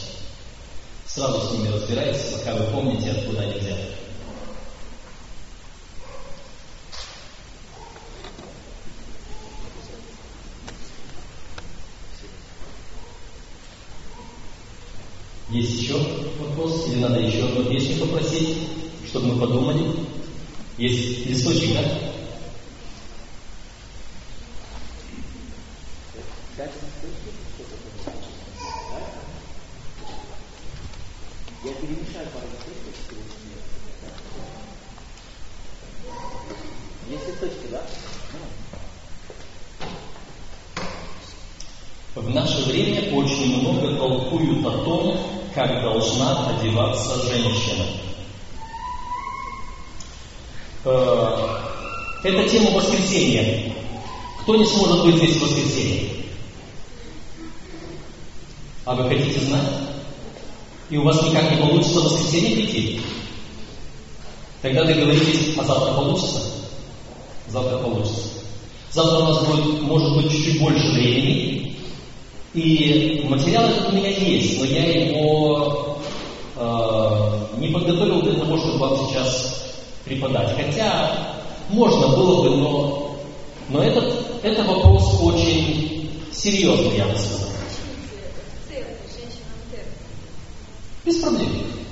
Сразу 1.16 1.40
с 1.40 1.52
ними 1.52 1.68
разбирайтесь, 1.68 2.34
пока 2.34 2.54
вы 2.56 2.64
помните, 2.72 3.10
откуда 3.10 3.40
они 3.40 3.54
взяты. 3.54 3.84
Есть 15.48 15.80
еще 15.80 15.94
вопрос? 16.38 16.86
Или 16.88 17.00
надо 17.00 17.20
еще 17.20 17.46
одну 17.46 17.64
песню 17.64 17.96
попросить, 17.96 18.58
чтобы 19.06 19.28
мы 19.28 19.40
подумали? 19.40 19.86
Есть 20.76 21.24
листочек, 21.24 21.76
да? 21.76 22.15
Листочки, 37.40 37.66
да? 37.70 37.82
В 42.14 42.34
наше 42.34 42.62
время 42.64 43.14
очень 43.14 43.60
много 43.60 43.94
толкуют 43.96 44.64
о 44.64 44.84
том, 44.84 45.18
как 45.54 45.82
должна 45.82 46.48
одеваться 46.48 47.26
женщина. 47.26 47.84
Э, 50.84 51.58
это 52.24 52.48
тема 52.48 52.70
воскресенья. 52.70 53.74
Кто 54.40 54.56
не 54.56 54.64
сможет 54.64 55.04
быть 55.04 55.16
здесь 55.16 55.36
в 55.36 55.42
воскресенье? 55.42 56.10
А 58.86 58.94
вы 58.94 59.08
хотите 59.08 59.40
знать? 59.40 59.68
И 60.88 60.96
у 60.96 61.02
вас 61.02 61.20
никак 61.22 61.50
не 61.50 61.58
получится 61.58 62.00
в 62.00 62.04
воскресенье 62.04 62.56
прийти? 62.56 63.00
Тогда 64.62 64.84
договоритесь, 64.84 65.58
а 65.58 65.64
завтра 65.64 65.94
получится? 65.94 66.65
Завтра 67.48 67.78
получится. 67.78 68.28
Завтра 68.92 69.18
у 69.18 69.24
нас 69.24 69.44
будет, 69.46 69.82
может 69.82 70.16
быть, 70.16 70.30
чуть-чуть 70.30 70.60
больше 70.60 70.92
времени, 70.92 71.76
и 72.54 73.26
материал 73.28 73.64
этот 73.64 73.92
у 73.92 73.96
меня 73.96 74.08
есть, 74.08 74.58
но 74.58 74.64
я 74.64 74.84
его 74.84 75.98
э, 76.56 77.38
не 77.58 77.68
подготовил 77.68 78.22
для 78.22 78.34
того, 78.40 78.56
чтобы 78.56 78.78
вам 78.78 78.96
сейчас 79.06 79.74
преподать. 80.06 80.56
Хотя 80.56 81.42
можно 81.68 82.08
было 82.16 82.42
бы, 82.42 82.56
но, 82.56 83.16
но 83.68 83.82
этот, 83.82 84.14
это 84.42 84.62
вопрос 84.64 85.20
очень 85.20 86.10
серьезный, 86.32 86.96
я 86.96 87.06
бы 87.06 87.18
сказал. 87.18 87.48
Без 91.04 91.16
проблем. 91.16 91.50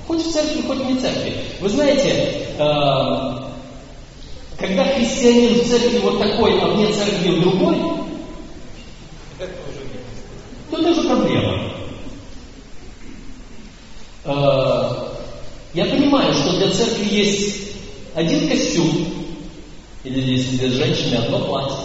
Хоть 0.08 0.26
в 0.26 0.32
церкви, 0.32 0.62
хоть 0.66 0.88
не 0.88 0.94
в 0.94 1.00
церкви. 1.02 1.36
Вы 1.60 1.68
знаете, 1.68 2.46
э, 2.58 3.43
когда 4.58 4.84
христианин 4.84 5.60
в 5.60 5.68
церкви 5.68 5.98
вот 5.98 6.18
такой, 6.18 6.60
а 6.60 6.66
вне 6.68 6.92
церкви 6.92 7.40
другой, 7.40 7.76
то 10.70 10.78
это 10.78 10.90
уже 10.90 11.08
проблема. 11.08 11.74
Э, 14.24 15.14
я 15.74 15.84
понимаю, 15.86 16.32
что 16.32 16.56
для 16.56 16.70
церкви 16.70 17.04
есть 17.14 17.72
один 18.14 18.48
костюм, 18.48 19.08
или 20.04 20.20
если 20.20 20.56
для 20.56 20.70
женщины 20.70 21.16
одно 21.16 21.40
платье, 21.40 21.76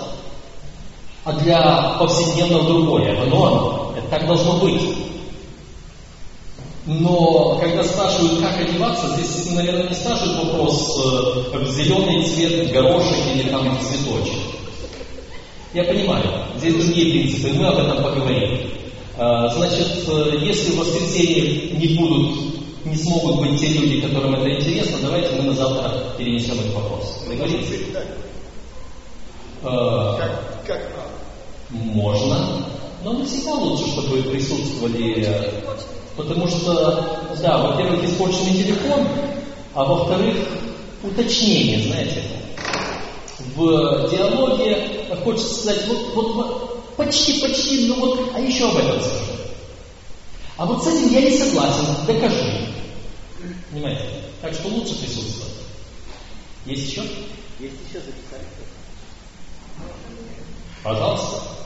а 1.24 1.34
для 1.34 1.96
повседневного 2.00 2.66
другое, 2.66 3.22
оно, 3.22 3.46
оно. 3.46 3.96
Это 3.98 4.08
так 4.08 4.28
должно 4.28 4.60
быть. 4.60 4.82
Но 6.90 7.60
когда 7.60 7.84
спрашивают, 7.84 8.42
как 8.42 8.60
одеваться, 8.60 9.10
здесь, 9.10 9.52
наверное, 9.52 9.90
не 9.90 9.94
спрашивают 9.94 10.44
вопрос 10.44 11.00
э, 11.54 11.72
зеленый 11.72 12.24
цвет, 12.26 12.72
горошек 12.72 13.16
или 13.36 13.48
там 13.50 13.78
цветочек. 13.80 14.34
Я 15.72 15.84
понимаю, 15.84 16.24
здесь 16.58 16.74
другие 16.74 17.12
принципы, 17.12 17.54
мы 17.54 17.68
об 17.68 17.78
этом 17.78 18.04
поговорим. 18.04 18.72
А, 19.20 19.50
значит, 19.50 20.04
э, 20.08 20.38
если 20.42 20.72
в 20.72 20.78
воскресенье 20.78 21.78
не 21.78 21.96
будут, 21.96 22.86
не 22.86 22.96
смогут 22.96 23.42
быть 23.42 23.60
те 23.60 23.68
люди, 23.68 24.02
которым 24.02 24.34
это 24.34 24.50
интересно, 24.50 24.98
давайте 25.04 25.36
мы 25.36 25.44
на 25.44 25.54
завтра 25.54 25.94
перенесем 26.18 26.60
этот 26.60 26.74
вопрос. 26.74 27.24
Договорились? 27.30 27.68
Как, 29.62 30.64
как 30.66 30.90
Можно, 31.70 32.66
но 33.04 33.14
не 33.14 33.26
всегда 33.26 33.54
лучше, 33.54 33.92
чтобы 33.92 34.24
присутствовали, 34.24 35.28
потому 36.16 36.48
что, 36.48 37.28
да, 37.42 37.58
во-первых, 37.58 38.04
испорченный 38.04 38.64
телефон, 38.64 39.08
а 39.74 39.86
во-вторых, 39.86 40.36
уточнение, 41.04 41.88
знаете, 41.88 42.24
в 43.56 44.10
диалоге 44.10 45.06
хочется 45.24 45.62
сказать, 45.62 45.88
вот, 45.88 46.14
вот 46.14 46.96
почти, 46.98 47.40
почти, 47.40 47.88
ну 47.88 48.00
вот, 48.00 48.32
а 48.36 48.40
еще 48.40 48.70
об 48.70 48.78
этом 48.78 49.02
скажи. 49.02 49.40
А 50.58 50.66
вот 50.66 50.84
с 50.84 50.88
этим 50.88 51.14
я 51.14 51.22
не 51.22 51.38
согласен, 51.38 51.86
докажи. 52.06 52.68
Понимаете? 53.72 54.04
Так 54.42 54.54
что 54.54 54.68
лучше 54.68 54.96
присутствовать. 54.96 55.54
Есть 56.66 56.92
еще? 56.92 57.02
Есть 57.60 57.76
еще 57.88 58.00
записали. 58.00 58.46
Пожалуйста. 60.84 61.59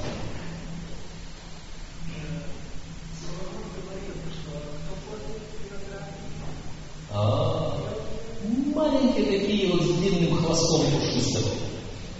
Маленькие 8.93 9.39
такие 9.39 9.71
вот 9.71 9.82
с 9.84 9.91
длинным 9.95 10.38
хвостом 10.38 10.86
пушистым. 10.91 11.43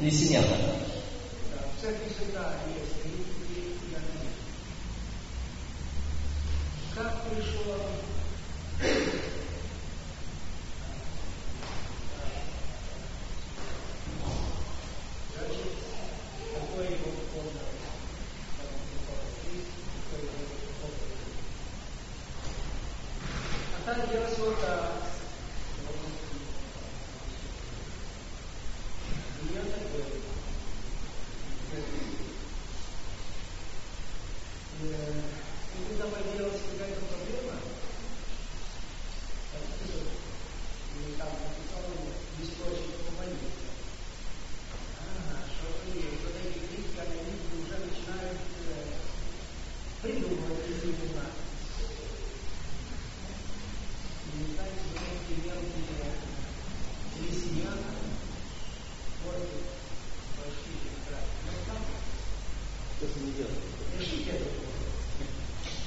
Лисенята. 0.02 0.58
Как 1.82 1.96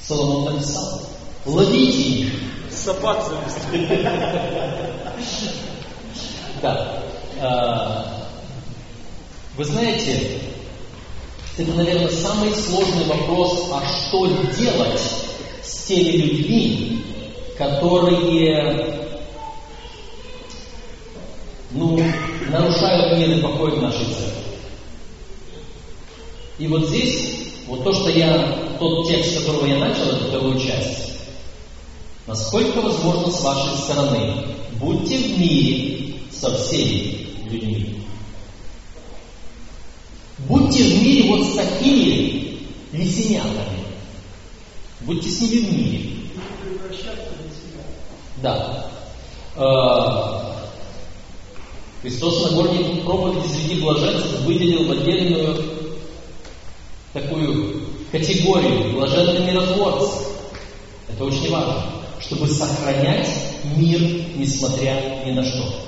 Соломон 0.07 0.55
написал, 0.55 1.03
ловите 1.45 2.03
их. 2.03 2.33
Завести. 3.27 4.07
Да. 6.63 7.03
А, 7.41 8.29
вы 9.57 9.65
знаете, 9.65 10.41
это, 11.59 11.73
наверное, 11.73 12.09
самый 12.09 12.55
сложный 12.55 13.05
вопрос, 13.07 13.71
а 13.73 13.83
что 13.87 14.27
делать 14.57 15.01
с 15.63 15.85
теми 15.87 16.13
людьми, 16.13 17.05
которые 17.59 19.09
ну, 21.73 21.99
нарушают 22.49 23.19
мир 23.19 23.39
и 23.39 23.43
покой 23.43 23.73
в 23.73 23.83
нашей 23.83 24.05
церкви. 24.05 24.43
И 26.59 26.69
вот 26.69 26.89
здесь, 26.89 27.53
вот 27.67 27.85
то, 27.85 27.93
что 27.93 28.11
я 28.11 28.66
тот 28.79 29.09
текст, 29.09 29.33
с 29.33 29.39
которого 29.41 29.67
я 29.67 29.79
начал 29.79 30.05
эту 30.05 30.29
вторую 30.29 30.59
часть. 30.61 31.13
Насколько 32.27 32.81
возможно 32.81 33.31
с 33.31 33.41
вашей 33.43 33.77
стороны, 33.79 34.45
будьте 34.81 35.19
в 35.19 35.39
мире 35.39 36.15
со 36.31 36.57
всеми 36.57 37.27
людьми. 37.49 38.03
Будьте 40.39 40.83
в 40.83 41.03
мире 41.03 41.29
вот 41.31 41.47
с 41.47 41.55
такими 41.55 42.59
лисенятами. 42.93 43.85
Будьте 45.01 45.29
с 45.29 45.41
ними 45.41 45.59
в 45.61 45.73
мире. 45.73 46.11
Да. 48.43 48.91
Э, 49.57 50.47
Христос 52.03 52.51
на 52.51 52.57
горе 52.57 53.03
проповеди 53.03 53.49
среди 53.49 53.81
блаженств 53.81 54.41
выделил 54.43 54.87
в 54.87 54.93
отдельную 54.93 55.63
такую 57.13 57.86
категорию 58.11 58.93
блаженные 58.95 59.53
миротворцы. 59.53 60.27
Это 61.09 61.25
очень 61.25 61.51
важно, 61.51 61.85
чтобы 62.21 62.47
сохранять 62.47 63.29
мир, 63.77 64.01
несмотря 64.37 65.25
ни 65.25 65.33
на 65.33 65.45
что. 65.45 65.87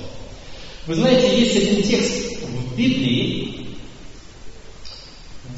Вы 0.87 0.95
знаете, 0.95 1.39
есть 1.39 1.57
один 1.57 1.83
текст 1.83 2.43
в 2.43 2.77
Библии, 2.77 3.59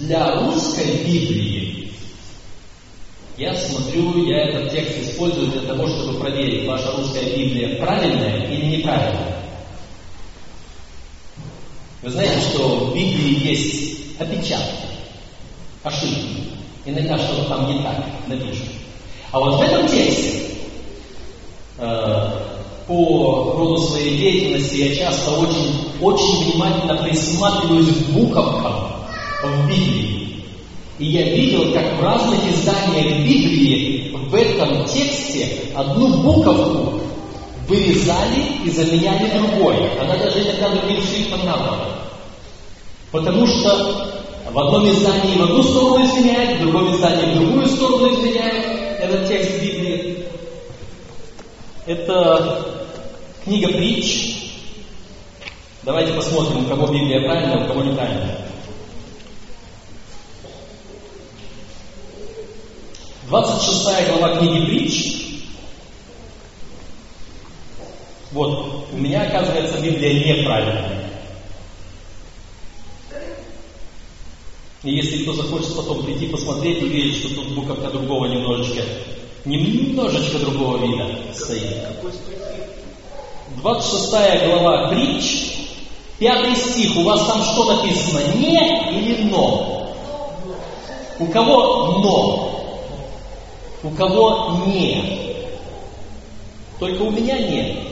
для 0.01 0.40
русской 0.40 1.05
Библии, 1.05 1.92
я 3.37 3.55
смотрю, 3.55 4.27
я 4.27 4.49
этот 4.49 4.70
текст 4.70 4.99
использую 4.99 5.49
для 5.49 5.62
того, 5.62 5.87
чтобы 5.87 6.20
проверить, 6.20 6.66
ваша 6.66 6.92
русская 6.96 7.25
Библия 7.25 7.77
правильная 7.77 8.46
или 8.51 8.77
неправильная. 8.77 9.42
Вы 12.03 12.11
знаете, 12.11 12.40
что 12.51 12.87
в 12.87 12.94
Библии 12.94 13.49
есть 13.49 14.18
опечатки, 14.18 14.89
ошибки. 15.82 16.50
Иногда 16.84 17.18
что-то 17.18 17.44
там 17.44 17.66
не 17.66 17.82
так 17.82 17.96
напишут. 18.26 18.68
А 19.32 19.38
вот 19.40 19.58
в 19.58 19.62
этом 19.62 19.86
тексте 19.86 20.42
э, 21.78 22.30
по 22.86 23.52
роду 23.56 23.78
своей 23.78 24.18
деятельности 24.18 24.76
я 24.76 24.96
часто 24.96 25.30
очень, 25.32 25.88
очень 26.00 26.44
внимательно 26.44 26.96
присматриваюсь 26.96 27.94
к 27.94 28.10
буковкам 28.10 28.92
в 29.44 29.68
Библии. 29.68 30.44
И 30.98 31.06
я 31.06 31.30
видел, 31.30 31.72
как 31.72 31.98
в 31.98 32.02
разных 32.02 32.40
изданиях 32.52 33.18
Библии 33.26 34.10
в 34.12 34.34
этом 34.34 34.84
тексте 34.84 35.48
одну 35.74 36.08
буковку 36.18 37.00
вырезали 37.68 38.64
и 38.64 38.70
заменяли 38.70 39.30
другой. 39.30 39.76
Она 39.98 40.16
даже 40.16 40.42
иногда 40.42 40.70
другим 40.70 41.00
шрифтом 41.02 41.46
набрана. 41.46 41.86
Потому 43.12 43.46
что 43.46 44.10
в 44.48 44.59
одном 44.59 44.90
издании 44.90 45.38
в 45.38 45.42
одну 45.42 45.62
сторону 45.62 46.05
изменяет, 46.07 46.59
в 46.59 46.62
другом 46.62 46.94
издании 46.94 47.35
в 47.35 47.38
другую 47.38 47.66
сторону 47.66 48.14
изменяет 48.14 49.00
этот 49.00 49.29
текст 49.29 49.61
Библии. 49.61 50.24
Это 51.87 52.66
книга 53.44 53.68
притч. 53.68 54.37
Давайте 55.83 56.12
посмотрим, 56.12 56.64
у 56.64 56.68
кого 56.68 56.87
Библия 56.88 57.22
правильная, 57.22 57.64
у 57.64 57.68
кого 57.68 57.83
неправильная. 57.83 58.38
26 63.29 64.09
глава 64.09 64.38
книги 64.38 64.66
притч. 64.66 65.20
Вот, 68.33 68.87
у 68.92 68.96
меня, 68.96 69.22
оказывается, 69.22 69.81
Библия 69.81 70.38
неправильная. 70.38 70.99
И 74.82 74.96
если 74.96 75.22
кто 75.22 75.34
захочет 75.34 75.76
потом 75.76 76.02
прийти 76.04 76.26
посмотреть, 76.26 76.82
увидеть, 76.82 77.18
что 77.18 77.34
тут 77.34 77.54
буковка 77.54 77.90
другого 77.90 78.26
немножечко 78.26 78.82
немножечко 79.44 80.38
другого 80.38 80.78
вида 80.78 81.06
стоит. 81.34 81.86
Какой 81.86 82.12
стих? 82.12 82.36
26 83.56 84.10
глава 84.46 84.88
притч, 84.88 85.52
5 86.18 86.58
стих. 86.58 86.96
У 86.96 87.02
вас 87.02 87.26
там 87.26 87.42
что 87.42 87.76
написано? 87.76 88.20
Не 88.36 88.90
или 88.92 89.24
но? 89.24 89.94
У 91.18 91.26
кого 91.26 91.98
но? 91.98 92.50
У 93.82 93.90
кого 93.90 94.62
не? 94.66 95.46
Только 96.78 97.02
у 97.02 97.10
меня 97.10 97.38
нет. 97.38 97.89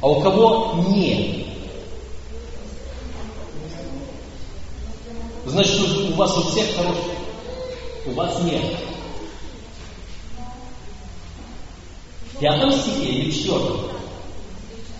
А 0.00 0.08
у 0.08 0.20
кого 0.20 0.84
нет? 0.88 1.46
Значит, 5.44 5.80
у 6.10 6.14
вас 6.14 6.36
у 6.36 6.42
всех 6.42 6.76
хороших, 6.76 7.04
у 8.06 8.10
вас 8.12 8.42
нет. 8.42 8.62
В 12.34 12.38
пятом 12.38 12.70
стихе 12.70 13.04
или 13.06 13.30
в 13.30 13.34
четвертом? 13.34 13.90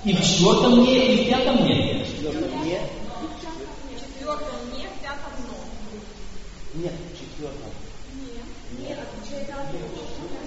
И 0.05 0.13
в 0.15 0.21
четвертом 0.21 0.83
не, 0.83 1.15
и 1.15 1.25
в 1.25 1.29
пятом 1.29 1.65
нет. 1.65 2.07
В 2.07 2.11
четвертом 2.11 2.65
не, 2.65 2.81
В 2.81 4.01
четвертом 4.01 4.49
не, 4.73 4.87
в 4.87 5.01
пятом 5.01 5.33
но. 5.47 6.81
нет, 6.81 6.93
в 6.93 7.21
четвертом. 7.21 7.71
Нет, 8.15 8.89
нет, 8.89 8.99
отвечает 8.99 9.49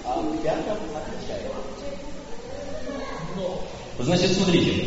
А 0.04 0.20
в 0.20 0.42
пятом 0.42 0.76
отвечает. 0.94 1.52
Значит, 3.98 4.32
смотрите. 4.32 4.84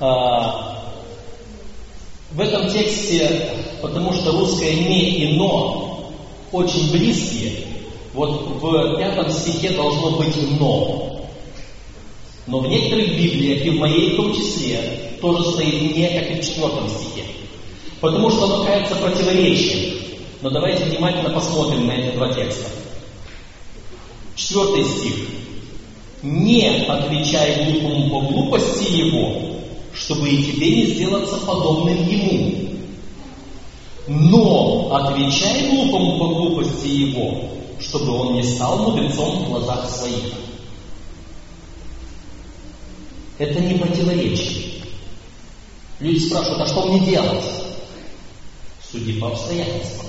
А, 0.00 0.92
в 2.32 2.40
этом 2.40 2.68
тексте, 2.68 3.50
потому 3.80 4.12
что 4.12 4.32
русское 4.32 4.74
«не» 4.74 5.10
и 5.10 5.36
«но» 5.36 6.12
очень 6.50 6.90
близкие, 6.90 7.52
вот 8.12 8.60
в 8.60 8.96
пятом 8.98 9.30
стихе 9.30 9.70
должно 9.70 10.10
быть 10.12 10.34
«но». 10.58 11.28
Но 12.46 12.58
в 12.58 12.66
некоторых 12.66 13.16
Библиях, 13.16 13.64
и 13.64 13.70
в 13.70 13.78
моей 13.78 14.12
в 14.12 14.16
том 14.16 14.34
числе, 14.34 15.16
тоже 15.20 15.50
стоит 15.52 15.96
«не», 15.96 16.08
как 16.08 16.30
и 16.30 16.40
в 16.40 16.44
четвертом 16.44 16.88
стихе. 16.88 17.24
Потому 18.00 18.30
что 18.30 18.44
оно 18.44 18.64
кажется 18.64 18.96
противоречием. 18.96 19.98
Но 20.42 20.50
давайте 20.50 20.84
внимательно 20.84 21.30
посмотрим 21.30 21.86
на 21.86 21.92
эти 21.92 22.14
два 22.16 22.34
текста. 22.34 22.66
Четвертый 24.36 24.84
стих. 24.84 25.14
Не 26.24 26.86
отвечай 26.88 27.70
глупому 27.70 28.08
по 28.08 28.32
глупости 28.32 28.90
его, 28.90 29.58
чтобы 29.92 30.26
и 30.30 30.42
тебе 30.42 30.76
не 30.76 30.86
сделаться 30.86 31.36
подобным 31.44 32.08
ему. 32.08 32.70
Но 34.06 34.96
отвечай 34.96 35.68
глупому 35.68 36.18
по 36.18 36.28
глупости 36.28 36.86
его, 36.86 37.50
чтобы 37.78 38.12
он 38.12 38.34
не 38.36 38.42
стал 38.42 38.78
мудрецом 38.78 39.44
в 39.44 39.48
глазах 39.50 39.90
своих. 39.90 40.32
Это 43.36 43.60
не 43.60 43.74
противоречие. 43.74 44.82
Люди 46.00 46.20
спрашивают, 46.20 46.62
а 46.62 46.66
что 46.66 46.86
мне 46.86 47.00
делать? 47.00 47.44
Суди 48.90 49.20
по 49.20 49.28
обстоятельствам. 49.28 50.06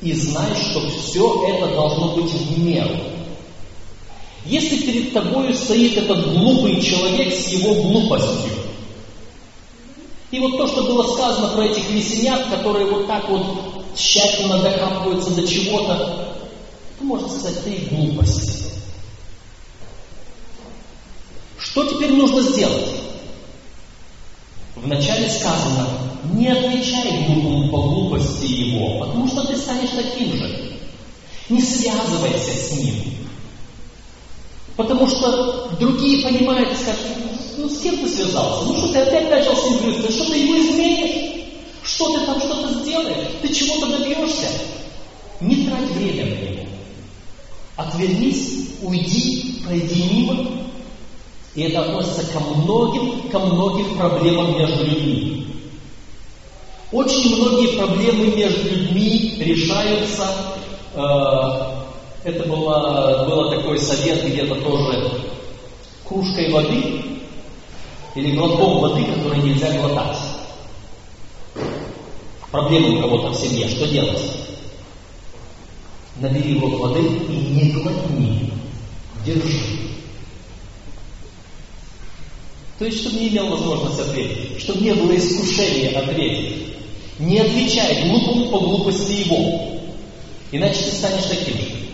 И 0.00 0.12
знай, 0.12 0.54
что 0.54 0.88
все 0.90 1.44
это 1.48 1.74
должно 1.74 2.14
быть 2.14 2.32
в 2.32 2.58
меру. 2.64 3.17
Если 4.44 4.78
перед 4.78 5.12
тобой 5.12 5.54
стоит 5.54 5.96
этот 5.96 6.32
глупый 6.32 6.80
человек 6.80 7.34
с 7.34 7.48
его 7.48 7.74
глупостью, 7.74 8.52
и 10.30 10.38
вот 10.40 10.56
то, 10.58 10.66
что 10.66 10.84
было 10.84 11.14
сказано 11.14 11.48
про 11.48 11.64
этих 11.64 11.88
весенят, 11.90 12.46
которые 12.48 12.86
вот 12.86 13.06
так 13.06 13.28
вот 13.28 13.96
тщательно 13.96 14.58
докапываются 14.58 15.30
до 15.30 15.46
чего-то, 15.46 16.34
то 16.98 17.04
можно 17.04 17.28
сказать, 17.28 17.66
и 17.66 17.94
глупость. 17.94 18.74
Что 21.58 21.84
теперь 21.86 22.12
нужно 22.12 22.42
сделать? 22.42 22.88
Вначале 24.76 25.28
сказано, 25.28 25.88
не 26.34 26.48
отвечай 26.48 27.26
глупому 27.26 27.70
по 27.70 27.82
глупости 27.82 28.46
его, 28.46 29.00
потому 29.00 29.26
что 29.26 29.44
ты 29.46 29.56
станешь 29.56 29.90
таким 29.90 30.36
же. 30.36 30.78
Не 31.48 31.62
связывайся 31.62 32.52
с 32.52 32.72
ним. 32.78 32.94
Потому 34.78 35.08
что 35.08 35.70
другие 35.80 36.22
понимают 36.22 36.68
скажут, 36.78 37.00
ну 37.56 37.68
с 37.68 37.80
кем 37.80 37.96
ты 37.96 38.08
связался? 38.08 38.64
Ну 38.64 38.78
что 38.78 38.92
ты 38.92 39.00
опять 39.00 39.28
начал 39.28 39.56
с 39.56 39.64
ним 39.64 39.78
говорить? 39.78 40.14
Что 40.14 40.26
ты 40.26 40.38
его 40.38 40.56
изменишь? 40.56 41.46
Что 41.82 42.16
ты 42.16 42.24
там 42.24 42.40
что-то 42.40 42.74
сделаешь? 42.74 43.26
Ты 43.42 43.52
чего-то 43.52 43.86
добьешься? 43.98 44.46
Не 45.40 45.66
трать 45.66 45.90
время 45.90 46.26
на 46.26 46.30
него. 46.30 46.66
Отвернись, 47.74 48.68
уйди, 48.80 49.62
пройди 49.66 50.04
мимо. 50.12 50.46
И 51.56 51.62
это 51.62 51.80
относится 51.80 52.32
ко 52.32 52.38
многим, 52.38 53.28
ко 53.30 53.40
многим 53.40 53.98
проблемам 53.98 54.56
между 54.60 54.84
людьми. 54.84 55.46
Очень 56.92 57.34
многие 57.34 57.76
проблемы 57.76 58.26
между 58.28 58.62
людьми 58.68 59.38
решаются 59.40 60.30
э, 60.94 61.78
это 62.24 62.48
было, 62.48 63.24
было 63.28 63.50
такой 63.56 63.78
совет 63.78 64.24
где-то 64.24 64.56
тоже 64.56 65.22
кружкой 66.04 66.50
воды 66.50 67.02
или 68.14 68.36
глотком 68.36 68.80
воды, 68.80 69.04
который 69.04 69.42
нельзя 69.42 69.70
глотать. 69.78 70.18
Проблема 72.50 72.98
у 72.98 73.00
кого-то 73.02 73.30
в 73.30 73.36
семье, 73.36 73.68
что 73.68 73.86
делать? 73.86 74.20
Набери 76.16 76.58
рот 76.58 76.80
воды 76.80 77.00
и 77.00 77.36
не 77.36 77.72
глотни. 77.72 78.52
Держи. 79.24 79.60
То 82.78 82.84
есть, 82.84 83.00
чтобы 83.00 83.18
не 83.18 83.28
имел 83.28 83.48
возможность 83.48 84.00
ответить, 84.00 84.60
чтобы 84.60 84.80
не 84.80 84.94
было 84.94 85.14
искушения 85.16 85.98
ответить. 85.98 86.74
Не 87.18 87.40
отвечай 87.40 88.08
глупому 88.08 88.50
по 88.50 88.60
глупости 88.60 89.26
его. 89.26 89.80
Иначе 90.52 90.84
ты 90.84 90.92
станешь 90.92 91.24
таким 91.24 91.54
же. 91.54 91.87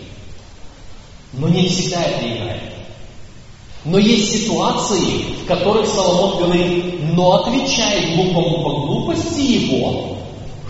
Но 1.37 1.49
не 1.49 1.67
всегда 1.67 2.03
это 2.03 2.25
играет. 2.25 2.73
Но 3.85 3.99
есть 3.99 4.31
ситуации, 4.31 5.43
в 5.43 5.45
которых 5.45 5.87
Соломон 5.87 6.43
говорит, 6.43 7.13
но 7.13 7.33
отвечай 7.33 8.15
глупому 8.15 8.63
по 8.63 8.87
глупости 8.87 9.41
его, 9.41 10.17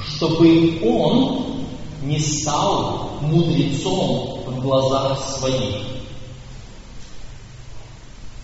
чтобы 0.05 0.81
он 0.83 1.45
не 2.03 2.19
стал 2.19 3.11
мудрецом 3.21 4.41
в 4.45 4.61
глазах 4.61 5.37
своих. 5.37 5.81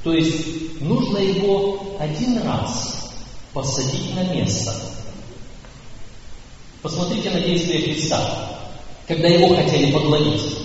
То 0.04 0.14
есть 0.14 0.82
нужно 0.82 1.18
его 1.18 1.98
один 2.00 2.42
раз 2.42 3.12
посадить 3.54 4.16
на 4.16 4.24
место. 4.34 4.74
Посмотрите 6.82 7.30
на 7.30 7.42
действия 7.42 7.82
Христа, 7.82 8.58
когда 9.08 9.28
его 9.28 9.56
хотели 9.56 9.92
подловить. 9.92 10.61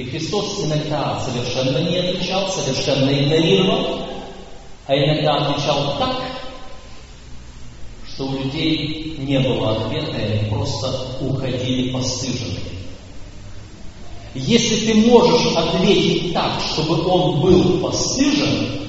И 0.00 0.04
Христос 0.06 0.64
иногда 0.64 1.20
совершенно 1.20 1.76
не 1.86 1.98
отвечал, 1.98 2.50
совершенно 2.50 3.10
игнорировал, 3.10 4.06
а 4.86 4.96
иногда 4.96 5.36
отвечал 5.36 5.98
так, 5.98 6.16
что 8.08 8.28
у 8.28 8.38
людей 8.42 9.16
не 9.18 9.38
было 9.40 9.76
ответа, 9.76 10.16
и 10.16 10.38
они 10.38 10.48
просто 10.48 11.18
уходили 11.20 11.92
постыженные. 11.92 12.60
Если 14.34 14.86
ты 14.86 14.94
можешь 15.06 15.54
ответить 15.54 16.32
так, 16.32 16.62
чтобы 16.72 17.06
он 17.06 17.42
был 17.42 17.80
постыжен, 17.80 18.80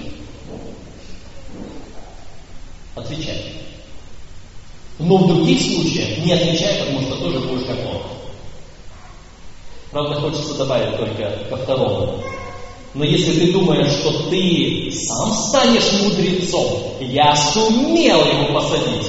отвечай. 2.95 3.51
Но 4.97 5.17
в 5.17 5.27
других 5.27 5.59
случаях 5.59 6.25
не 6.25 6.31
отвечай, 6.31 6.85
потому 6.85 7.01
что 7.01 7.17
тоже 7.17 7.39
будешь 7.41 7.65
как 7.65 7.79
он. 7.79 8.20
Правда, 9.91 10.21
хочется 10.21 10.53
добавить 10.53 10.95
только 10.97 11.45
ко 11.49 11.57
второму. 11.57 12.23
Но 12.93 13.03
если 13.03 13.39
ты 13.39 13.51
думаешь, 13.51 13.91
что 13.91 14.29
ты 14.29 14.91
сам 14.91 15.33
станешь 15.33 15.91
мудрецом, 16.01 16.97
я 17.01 17.35
сумел 17.35 18.19
его 18.25 18.53
посадить, 18.53 19.07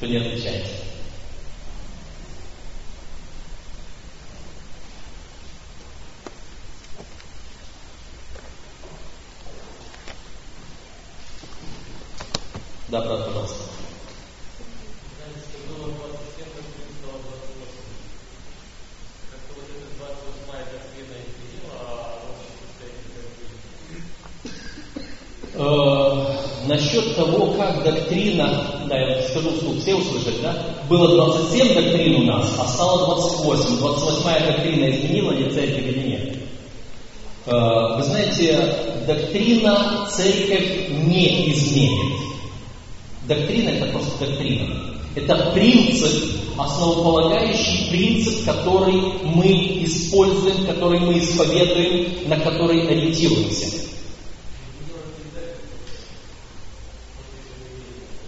то 0.00 0.06
не 0.06 0.16
отвечайте. 0.16 0.70
Да, 12.88 13.00
брат. 13.02 13.30
Э, 25.62 26.66
насчет 26.68 27.16
того, 27.16 27.52
как 27.52 27.84
доктрина, 28.10 28.64
да, 28.88 28.98
я 28.98 29.22
скажу 29.22 29.50
вслух, 29.50 29.78
все 29.80 29.94
услышать, 29.94 30.42
да? 30.42 30.54
Было 30.88 31.08
27 31.16 31.74
доктрин 31.74 32.16
у 32.16 32.24
нас, 32.24 32.46
а 32.58 32.66
стало 32.66 33.06
28. 33.06 33.78
28 33.78 34.46
доктрина 34.46 34.90
изменила 34.90 35.32
ли 35.32 35.50
церковь 35.50 35.86
или 35.86 36.08
нет? 36.08 36.36
Э, 37.46 37.96
вы 37.96 38.02
знаете, 38.02 38.74
доктрина 39.06 40.08
церковь 40.10 40.88
не 41.06 41.52
изменит. 41.52 42.16
Доктрина 43.28 43.70
это 43.70 43.86
просто 43.92 44.26
доктрина. 44.26 44.66
Это 45.14 45.50
принцип, 45.54 46.30
основополагающий 46.56 47.90
принцип, 47.90 48.44
который 48.44 48.94
мы 49.24 49.84
используем, 49.84 50.66
который 50.66 51.00
мы 51.00 51.18
исповедуем, 51.18 52.28
на 52.28 52.36
который 52.38 52.86
ориентируемся. 52.86 53.66
Э, 53.66 53.80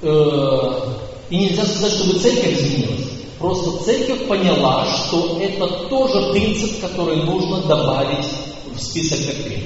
и 0.03 1.37
нельзя 1.37 1.65
сказать, 1.65 1.93
чтобы 1.93 2.19
церковь 2.19 2.61
изменилась. 2.61 3.09
Просто 3.39 3.85
церковь 3.85 4.27
поняла, 4.29 4.87
что 4.87 5.39
это 5.41 5.67
тоже 5.89 6.33
принцип, 6.33 6.81
который 6.81 7.17
нужно 7.25 7.63
добавить 7.63 8.27
в 8.73 8.81
список 8.81 9.19
доктрин. 9.27 9.63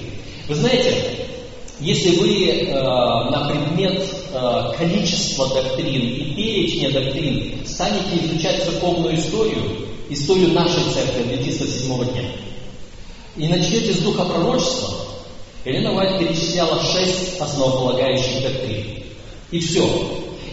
Вы 0.49 0.55
знаете, 0.55 1.27
если 1.81 2.17
вы 2.17 2.47
э, 2.49 2.73
на 2.73 3.51
предмет 3.51 4.03
э, 4.33 4.73
количества 4.79 5.49
доктрин 5.49 6.01
и 6.01 6.35
перечня 6.35 6.91
доктрин 6.91 7.67
станете 7.67 8.25
изучать 8.25 8.65
церковную 8.65 9.19
историю, 9.19 9.89
историю 10.09 10.53
нашей 10.53 10.83
церкви 10.95 11.25
Адвентиста 11.25 11.67
седьмого 11.67 12.07
дня, 12.07 12.23
и 13.37 13.47
начнете 13.47 13.93
с 13.93 13.99
духа 13.99 14.25
пророчества, 14.25 14.95
Елена 15.67 15.93
Вайт 15.93 16.19
перечисляла 16.19 16.81
шесть 16.81 17.39
основополагающих 17.39 18.43
доктрин. 18.43 19.03
И 19.51 19.59
все. 19.59 19.87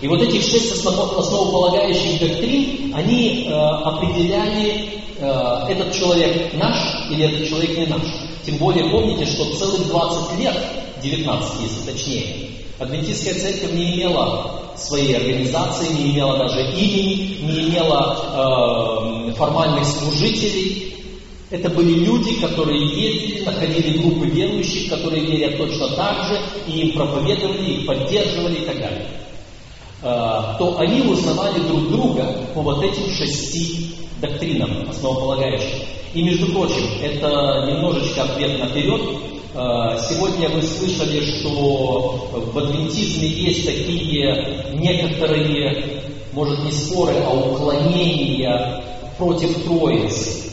И 0.04 0.08
вот 0.10 0.22
этих 0.22 0.42
шесть 0.42 0.70
основополагающих 0.74 2.20
доктрин, 2.20 2.94
они 2.94 3.46
э, 3.48 3.54
определяли, 3.54 4.90
э, 5.18 5.72
этот 5.72 5.94
человек 5.94 6.54
наш 6.56 7.10
или 7.10 7.24
этот 7.24 7.48
человек 7.48 7.78
не 7.78 7.86
наш. 7.86 8.02
Тем 8.46 8.58
более 8.58 8.90
помните, 8.90 9.26
что 9.26 9.56
целых 9.56 9.88
20 9.88 10.40
лет, 10.40 10.58
19 11.02 11.52
если 11.62 11.90
точнее, 11.90 12.50
Адвентистская 12.80 13.34
церковь 13.34 13.72
не 13.72 13.96
имела 13.96 14.74
своей 14.76 15.16
организации, 15.16 15.94
не 15.94 16.12
имела 16.12 16.38
даже 16.38 16.60
имени, 16.74 17.38
не 17.42 17.70
имела 17.70 19.30
э, 19.30 19.32
формальных 19.36 19.86
служителей. 19.86 20.98
Это 21.50 21.70
были 21.70 22.04
люди, 22.04 22.42
которые 22.42 22.82
ездили, 22.82 23.46
находили 23.46 24.00
группы 24.00 24.26
верующих, 24.26 24.90
которые 24.90 25.24
верят 25.24 25.58
точно 25.58 25.96
так 25.96 26.26
же, 26.28 26.42
и 26.68 26.88
им 26.88 26.94
проповедовали, 26.94 27.72
их 27.72 27.86
поддерживали 27.86 28.56
и 28.56 28.66
так 28.66 28.80
далее. 28.82 29.23
Э, 30.04 30.56
то 30.60 30.76
они 30.80 31.00
узнавали 31.02 31.60
друг 31.60 31.90
друга 31.90 32.26
по 32.54 32.62
вот 32.62 32.84
этим 32.84 33.10
шести 33.10 33.96
доктринам 34.20 34.90
основополагающим. 34.90 35.80
И, 36.14 36.22
между 36.24 36.48
прочим, 36.48 36.84
это 37.02 37.66
немножечко 37.72 38.24
ответ 38.24 38.60
наперед. 38.60 39.02
Э, 39.56 39.98
сегодня 40.10 40.50
вы 40.50 40.62
слышали, 40.62 41.24
что 41.24 42.28
в 42.34 42.58
адвентизме 42.58 43.30
есть 43.30 43.66
такие 43.66 44.66
некоторые, 44.74 46.04
может 46.34 46.62
не 46.66 46.72
споры, 46.74 47.16
а 47.26 47.34
уклонения 47.34 48.84
против 49.18 49.64
Троицы. 49.64 50.52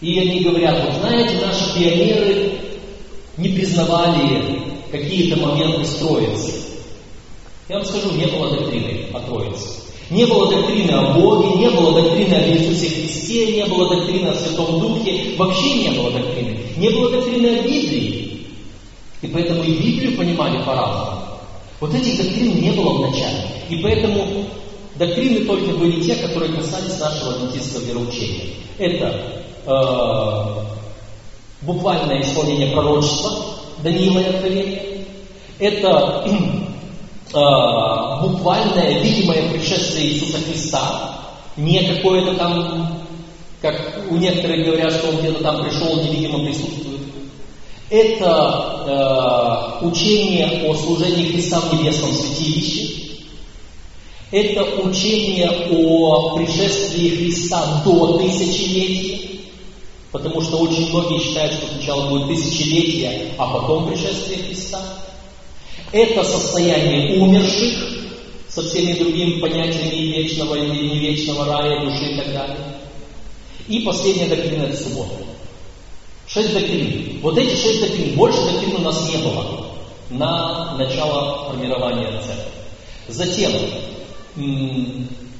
И 0.00 0.18
они 0.18 0.40
говорят, 0.40 0.84
вот 0.84 0.94
знаете, 0.96 1.46
наши 1.46 1.72
пионеры 1.78 2.58
не 3.36 3.50
признавали 3.50 4.60
какие-то 4.90 5.40
моменты 5.40 5.84
с. 5.84 6.61
Я 7.72 7.78
вам 7.78 7.86
скажу, 7.86 8.12
не 8.12 8.26
было 8.26 8.50
доктрины 8.50 9.06
о 9.14 9.20
Троице. 9.20 9.66
Не 10.10 10.26
было 10.26 10.50
доктрины 10.50 10.90
о 10.90 11.14
Боге, 11.14 11.56
не 11.56 11.70
было 11.70 12.02
доктрины 12.02 12.34
о 12.34 12.48
Иисусе 12.50 12.86
Христе, 12.86 13.46
не 13.56 13.64
было 13.64 13.88
доктрины 13.88 14.28
о 14.28 14.34
Святом 14.34 14.78
Духе, 14.78 15.36
вообще 15.38 15.88
не 15.88 15.96
было 15.96 16.10
доктрины. 16.10 16.58
Не 16.76 16.90
было 16.90 17.08
доктрины 17.08 17.46
о 17.46 17.62
Библии. 17.62 18.46
И 19.22 19.26
поэтому 19.26 19.62
и 19.62 19.72
Библию 19.72 20.18
понимали 20.18 20.62
по-разному. 20.62 21.22
Вот 21.80 21.94
этих 21.94 22.18
доктрин 22.18 22.60
не 22.60 22.72
было 22.72 22.92
в 22.92 23.10
начале. 23.10 23.46
И 23.70 23.76
поэтому 23.76 24.44
доктрины 24.96 25.46
только 25.46 25.72
были 25.78 26.02
те, 26.02 26.16
которые 26.16 26.52
касались 26.52 27.00
нашего 27.00 27.36
адвентистского 27.36 27.84
вероучения. 27.84 28.48
Это 28.76 29.44
э, 29.64 30.62
буквальное 31.62 32.20
исполнение 32.20 32.70
пророчества 32.72 33.32
Даниила 33.82 34.18
и 34.18 34.24
Откровения. 34.24 34.82
Это 35.58 36.28
э, 37.32 38.26
буквальное, 38.26 39.00
видимое 39.00 39.50
пришествие 39.50 40.12
Иисуса 40.12 40.38
Христа, 40.38 41.18
не 41.56 41.82
какое-то 41.96 42.34
там, 42.34 43.02
как 43.60 44.04
у 44.10 44.16
некоторых 44.16 44.64
говорят, 44.64 44.92
что 44.92 45.08
он 45.08 45.16
где-то 45.18 45.42
там 45.42 45.62
пришел, 45.62 46.02
невидимо 46.02 46.44
присутствует. 46.44 47.00
Это 47.90 49.80
э, 49.82 49.86
учение 49.86 50.66
о 50.66 50.74
служении 50.74 51.32
Христа 51.32 51.60
в 51.60 51.72
небесном 51.74 52.12
святилище. 52.12 53.02
Это 54.30 54.64
учение 54.82 55.50
о 55.70 56.36
пришествии 56.36 57.16
Христа 57.16 57.82
до 57.84 58.18
тысячелетия. 58.18 59.40
Потому 60.10 60.40
что 60.40 60.58
очень 60.58 60.88
многие 60.88 61.20
считают, 61.20 61.52
что 61.52 61.66
сначала 61.66 62.08
будет 62.08 62.28
тысячелетие, 62.28 63.32
а 63.36 63.46
потом 63.46 63.88
пришествие 63.88 64.38
Христа. 64.38 64.80
Это 65.92 66.24
состояние 66.24 67.20
умерших 67.20 67.74
со 68.48 68.62
всеми 68.62 68.94
другими 68.94 69.40
понятиями 69.40 70.16
вечного 70.16 70.54
или 70.54 70.88
не 70.88 70.98
вечного 70.98 71.44
рая, 71.44 71.84
души 71.84 72.12
и 72.12 72.16
так 72.16 72.32
далее. 72.32 72.58
И 73.68 73.80
последняя 73.80 74.26
доктрина– 74.26 74.62
это 74.64 74.76
суббота. 74.76 75.14
Шесть 76.26 76.54
доктрин. 76.54 77.20
Вот 77.20 77.36
эти 77.36 77.54
шесть 77.54 77.80
доктрин, 77.80 78.14
больше 78.14 78.40
доктрин 78.40 78.76
у 78.76 78.80
нас 78.80 79.08
не 79.10 79.18
было 79.18 79.66
на 80.10 80.76
начало 80.76 81.50
формирования 81.50 82.10
церкви. 82.20 82.52
Затем 83.08 83.52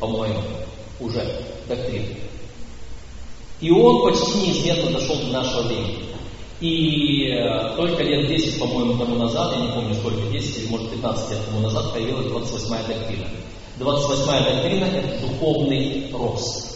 по-моему, 0.00 0.40
уже 0.98 1.44
доктрин. 1.68 2.16
И 3.60 3.70
он 3.70 4.02
почти 4.02 4.38
неизменно 4.38 4.98
дошел 4.98 5.16
до 5.16 5.26
нашего 5.26 5.62
времени. 5.62 6.13
И 6.64 7.28
э, 7.28 7.76
только 7.76 8.02
лет 8.02 8.26
10, 8.26 8.58
по-моему, 8.58 8.96
тому 8.96 9.16
назад, 9.16 9.52
я 9.54 9.66
не 9.66 9.72
помню 9.72 9.94
сколько, 9.96 10.22
10 10.32 10.58
или 10.60 10.66
может 10.68 10.90
15 10.92 11.30
лет 11.32 11.44
тому 11.44 11.60
назад 11.60 11.92
появилась 11.92 12.24
28-я 12.24 12.82
доктрина. 12.88 13.28
28-я 13.78 14.54
доктрина– 14.54 14.84
это 14.86 15.26
духовный 15.26 16.10
рост. 16.10 16.70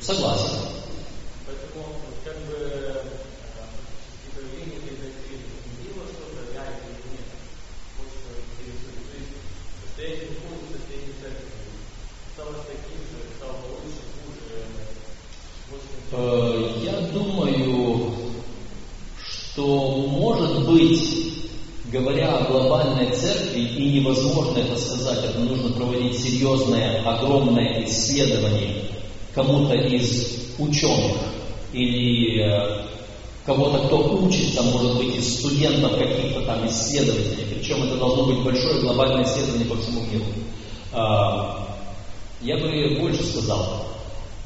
Согласен. 0.00 0.58
Э, 16.10 16.70
я 16.82 17.00
думаю, 17.12 18.12
что 19.22 19.88
может 20.08 20.66
быть, 20.66 21.34
говоря 21.92 22.38
о 22.38 22.50
глобальной 22.50 23.14
церкви, 23.14 23.60
и 23.60 24.00
невозможно 24.00 24.58
это 24.58 24.76
сказать, 24.78 25.24
это 25.24 25.38
нужно 25.38 25.70
проводить 25.70 26.18
серьезное, 26.18 27.02
огромное 27.04 27.84
исследование 27.84 28.84
кому-то 29.34 29.74
из 29.74 30.54
ученых 30.58 31.16
или 31.72 32.42
э, 32.42 32.84
кого-то, 33.44 33.86
кто 33.86 33.98
учится, 34.22 34.62
может 34.62 34.96
быть, 34.96 35.14
из 35.14 35.38
студентов 35.40 35.98
каких-то 35.98 36.40
там 36.42 36.66
исследователей, 36.66 37.46
причем 37.54 37.82
это 37.82 37.96
должно 37.96 38.24
быть 38.24 38.42
большое 38.42 38.80
глобальное 38.80 39.24
исследование 39.24 39.66
по 39.66 39.76
всему 39.76 40.00
миру. 40.10 40.24
А, 40.92 41.76
я 42.40 42.56
бы 42.56 42.98
больше 43.00 43.22
сказал, 43.22 43.88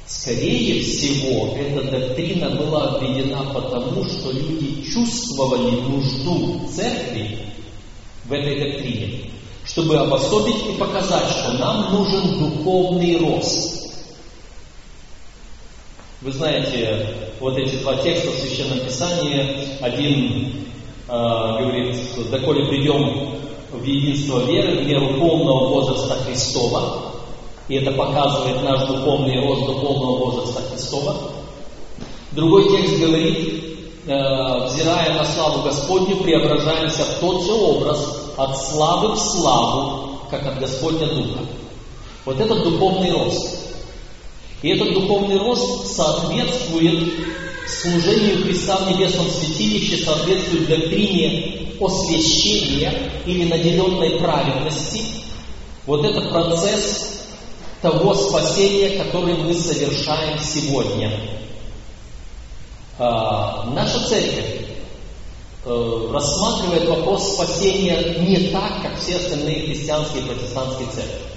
скорее 0.07 0.83
всего, 0.83 1.55
эта 1.57 1.91
доктрина 1.91 2.51
была 2.51 2.99
введена 2.99 3.45
потому, 3.53 4.05
что 4.05 4.31
люди 4.33 4.83
чувствовали 4.91 5.81
нужду 5.81 6.69
церкви 6.69 7.39
в 8.25 8.33
этой 8.33 8.73
доктрине, 8.73 9.31
чтобы 9.65 9.97
обособить 9.97 10.67
и 10.69 10.79
показать, 10.79 11.29
что 11.31 11.53
нужен 11.93 12.39
духовный 12.39 13.19
рост. 13.19 13.83
Вы 16.23 16.33
знаете, 16.33 17.15
вот 17.41 17.59
эти 17.59 17.77
два 17.77 17.97
текста 17.97 18.31
в 18.31 18.35
Священном 18.35 18.81
Писании. 18.81 19.77
Один 19.81 20.67
э, 21.09 21.13
говорит, 21.13 21.97
доколе 22.31 22.67
придем 22.67 23.37
в 23.73 23.83
единство 23.85 24.45
веры, 24.45 24.79
в 24.79 24.87
меру 24.87 25.19
полного 25.19 25.69
возраста 25.69 26.15
Христова, 26.25 27.13
и 27.69 27.77
это 27.77 27.91
показывает 27.93 28.63
наш 28.63 28.87
духовный 28.87 29.41
рост 29.41 29.67
до 29.67 29.73
полного 29.81 30.19
возраста 30.19 30.63
Христова. 30.71 31.17
Другой 32.33 32.69
текст 32.71 33.01
говорит, 33.01 33.65
э, 34.07 34.67
взирая 34.67 35.15
на 35.15 35.25
славу 35.25 35.63
Господню, 35.63 36.17
преображаемся 36.19 37.03
в 37.03 37.21
тот 37.21 37.45
же 37.45 37.53
образ, 37.53 38.33
от 38.37 38.57
славы 38.59 39.15
в 39.15 39.19
славу, 39.19 40.19
как 40.31 40.47
от 40.47 40.59
Господня 40.61 41.07
Духа. 41.09 41.41
Вот 42.25 42.39
этот 42.39 42.63
духовный 42.63 43.11
рост. 43.11 43.59
И 44.63 44.69
этот 44.69 44.95
духовный 44.95 45.39
рост 45.39 45.95
соответствует 45.95 47.13
служению 47.67 48.45
Христа 48.45 48.77
в 48.77 48.91
небесном 48.91 49.29
святилище, 49.29 50.05
соответствует 50.05 50.69
доктрине 50.69 51.69
освящения 51.81 52.93
или 53.27 53.49
наделенной 53.49 54.19
праведности. 54.21 55.03
Вот 55.87 56.05
это 56.05 56.21
процесс 56.29 57.25
того 57.81 58.15
спасения, 58.15 59.03
который 59.03 59.35
мы 59.35 59.53
совершаем 59.55 60.39
сегодня. 60.39 61.11
А, 62.99 63.65
наша 63.75 64.07
церковь 64.07 64.67
э, 65.65 66.09
рассматривает 66.13 66.89
вопрос 66.89 67.35
спасения 67.35 68.17
не 68.21 68.51
так, 68.51 68.83
как 68.83 69.01
все 69.01 69.17
остальные 69.17 69.67
христианские 69.67 70.23
и 70.23 70.27
протестантские 70.27 70.89
церкви. 70.89 71.32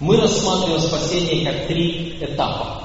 Мы 0.00 0.16
рассматриваем 0.16 0.80
спасение 0.80 1.44
как 1.44 1.66
три 1.66 2.16
этапа. 2.20 2.84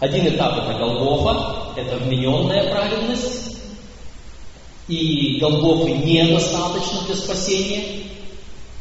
Один 0.00 0.26
этап 0.26 0.58
это 0.58 0.76
Голгофа, 0.76 1.72
это 1.76 1.98
вмененная 1.98 2.68
праведность, 2.72 3.58
и 4.88 5.38
Голгофы 5.40 5.92
недостаточно 5.92 7.02
для 7.06 7.14
спасения. 7.14 7.84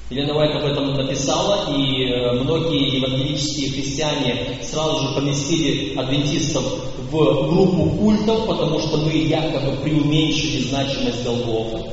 Елена 0.09 0.33
Вайт 0.33 0.55
об 0.55 0.65
этом 0.65 0.95
написала, 0.95 1.71
и 1.71 2.05
э, 2.05 2.31
многие 2.31 2.97
евангелические 2.97 3.73
христиане 3.73 4.57
сразу 4.63 5.07
же 5.07 5.13
поместили 5.13 5.95
адвентистов 5.95 6.63
в 7.11 7.47
группу 7.47 7.91
культов, 7.91 8.47
потому 8.47 8.79
что 8.79 8.97
мы 8.97 9.11
якобы 9.11 9.77
преуменьшили 9.83 10.63
значимость 10.63 11.23
Голгофы. 11.23 11.91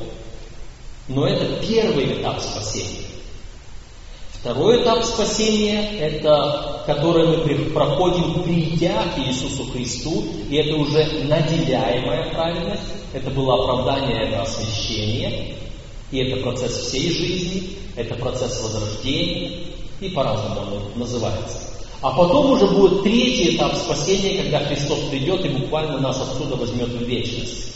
Но 1.09 1.27
это 1.27 1.63
первый 1.63 2.19
этап 2.19 2.41
спасения. 2.41 3.06
Второй 4.39 4.83
этап 4.83 5.03
спасения, 5.03 5.97
это 5.99 6.83
который 6.85 7.27
мы 7.27 7.65
проходим, 7.71 8.43
придя 8.43 9.03
к 9.13 9.19
Иисусу 9.19 9.65
Христу, 9.71 10.23
и 10.49 10.55
это 10.55 10.75
уже 10.77 11.25
наделяемая 11.25 12.31
праведность, 12.33 12.83
это 13.13 13.29
было 13.31 13.55
оправдание, 13.55 14.29
это 14.29 14.43
освящение, 14.43 15.55
и 16.11 16.19
это 16.19 16.41
процесс 16.41 16.87
всей 16.87 17.11
жизни, 17.11 17.69
это 17.97 18.15
процесс 18.15 18.61
возрождения, 18.63 19.63
и 19.99 20.09
по-разному 20.09 20.61
он 20.77 20.99
называется. 20.99 21.59
А 22.01 22.11
потом 22.11 22.51
уже 22.51 22.67
будет 22.67 23.03
третий 23.03 23.57
этап 23.57 23.75
спасения, 23.75 24.41
когда 24.43 24.59
Христос 24.59 24.99
придет 25.09 25.43
и 25.45 25.49
буквально 25.49 25.99
нас 25.99 26.21
отсюда 26.21 26.55
возьмет 26.55 26.89
в 26.89 27.01
вечность. 27.03 27.73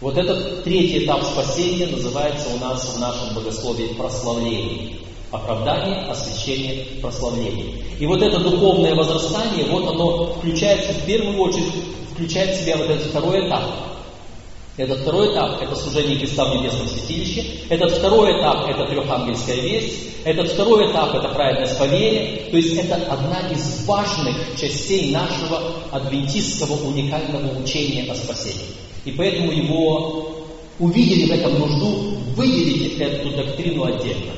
Вот 0.00 0.16
этот 0.16 0.64
третий 0.64 1.04
этап 1.04 1.22
спасения 1.24 1.86
называется 1.86 2.48
у 2.54 2.58
нас 2.58 2.94
в 2.94 3.00
нашем 3.00 3.34
богословии 3.34 3.88
прославление. 3.88 4.96
Оправдание, 5.30 6.06
освящение, 6.06 6.86
прославление. 7.02 7.84
И 7.98 8.06
вот 8.06 8.22
это 8.22 8.38
духовное 8.40 8.94
возрастание, 8.94 9.66
вот 9.66 9.86
оно 9.86 10.32
включается 10.34 10.92
в 10.94 11.04
первую 11.04 11.38
очередь, 11.38 11.72
включает 12.14 12.56
в 12.56 12.64
себя 12.64 12.78
вот 12.78 12.88
этот 12.88 13.06
второй 13.08 13.46
этап. 13.46 13.62
Этот 14.78 15.00
второй 15.00 15.32
этап– 15.32 15.60
это 15.62 15.74
служение 15.74 16.18
Христа 16.18 16.46
в 16.46 16.56
небесном 16.56 16.88
святилище. 16.88 17.44
Этот 17.68 17.92
второй 17.92 18.40
этап– 18.40 18.66
это 18.70 18.86
трехангельская 18.86 19.56
весть. 19.56 20.24
Этот 20.24 20.50
второй 20.50 20.90
этап– 20.90 21.14
это 21.16 21.28
праведность 21.28 21.78
по 21.78 21.84
вере. 21.84 22.48
То 22.50 22.56
есть 22.56 22.74
это 22.74 22.94
одна 22.94 23.40
из 23.50 23.84
важных 23.84 24.36
частей 24.58 25.12
нашего 25.12 25.60
адвентистского 25.90 26.88
уникального 26.88 27.60
учения 27.60 28.10
о 28.10 28.14
спасении. 28.14 28.64
И 29.04 29.12
поэтому 29.12 29.50
его 29.50 30.46
увидели 30.78 31.26
в 31.26 31.32
этом 31.32 31.58
нужду 31.58 32.16
выделить 32.36 32.98
эту 32.98 33.30
доктрину 33.30 33.84
отдельно. 33.84 34.32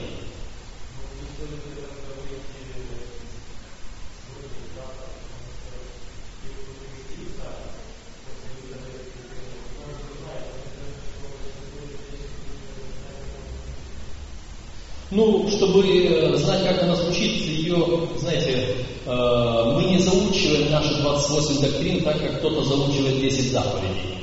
Ну, 15.14 15.46
чтобы 15.50 15.86
э, 15.86 16.36
знать, 16.38 16.64
как 16.64 16.84
она 16.84 16.96
звучит, 16.96 17.42
ее, 17.42 18.08
знаете, 18.18 18.76
э, 19.04 19.72
мы 19.76 19.84
не 19.84 19.98
заучиваем 19.98 20.70
наши 20.70 21.02
28 21.02 21.60
доктрин 21.60 22.02
так, 22.02 22.18
как 22.18 22.38
кто-то 22.38 22.64
заучивает 22.64 23.20
10 23.20 23.52
заповедей. 23.52 24.21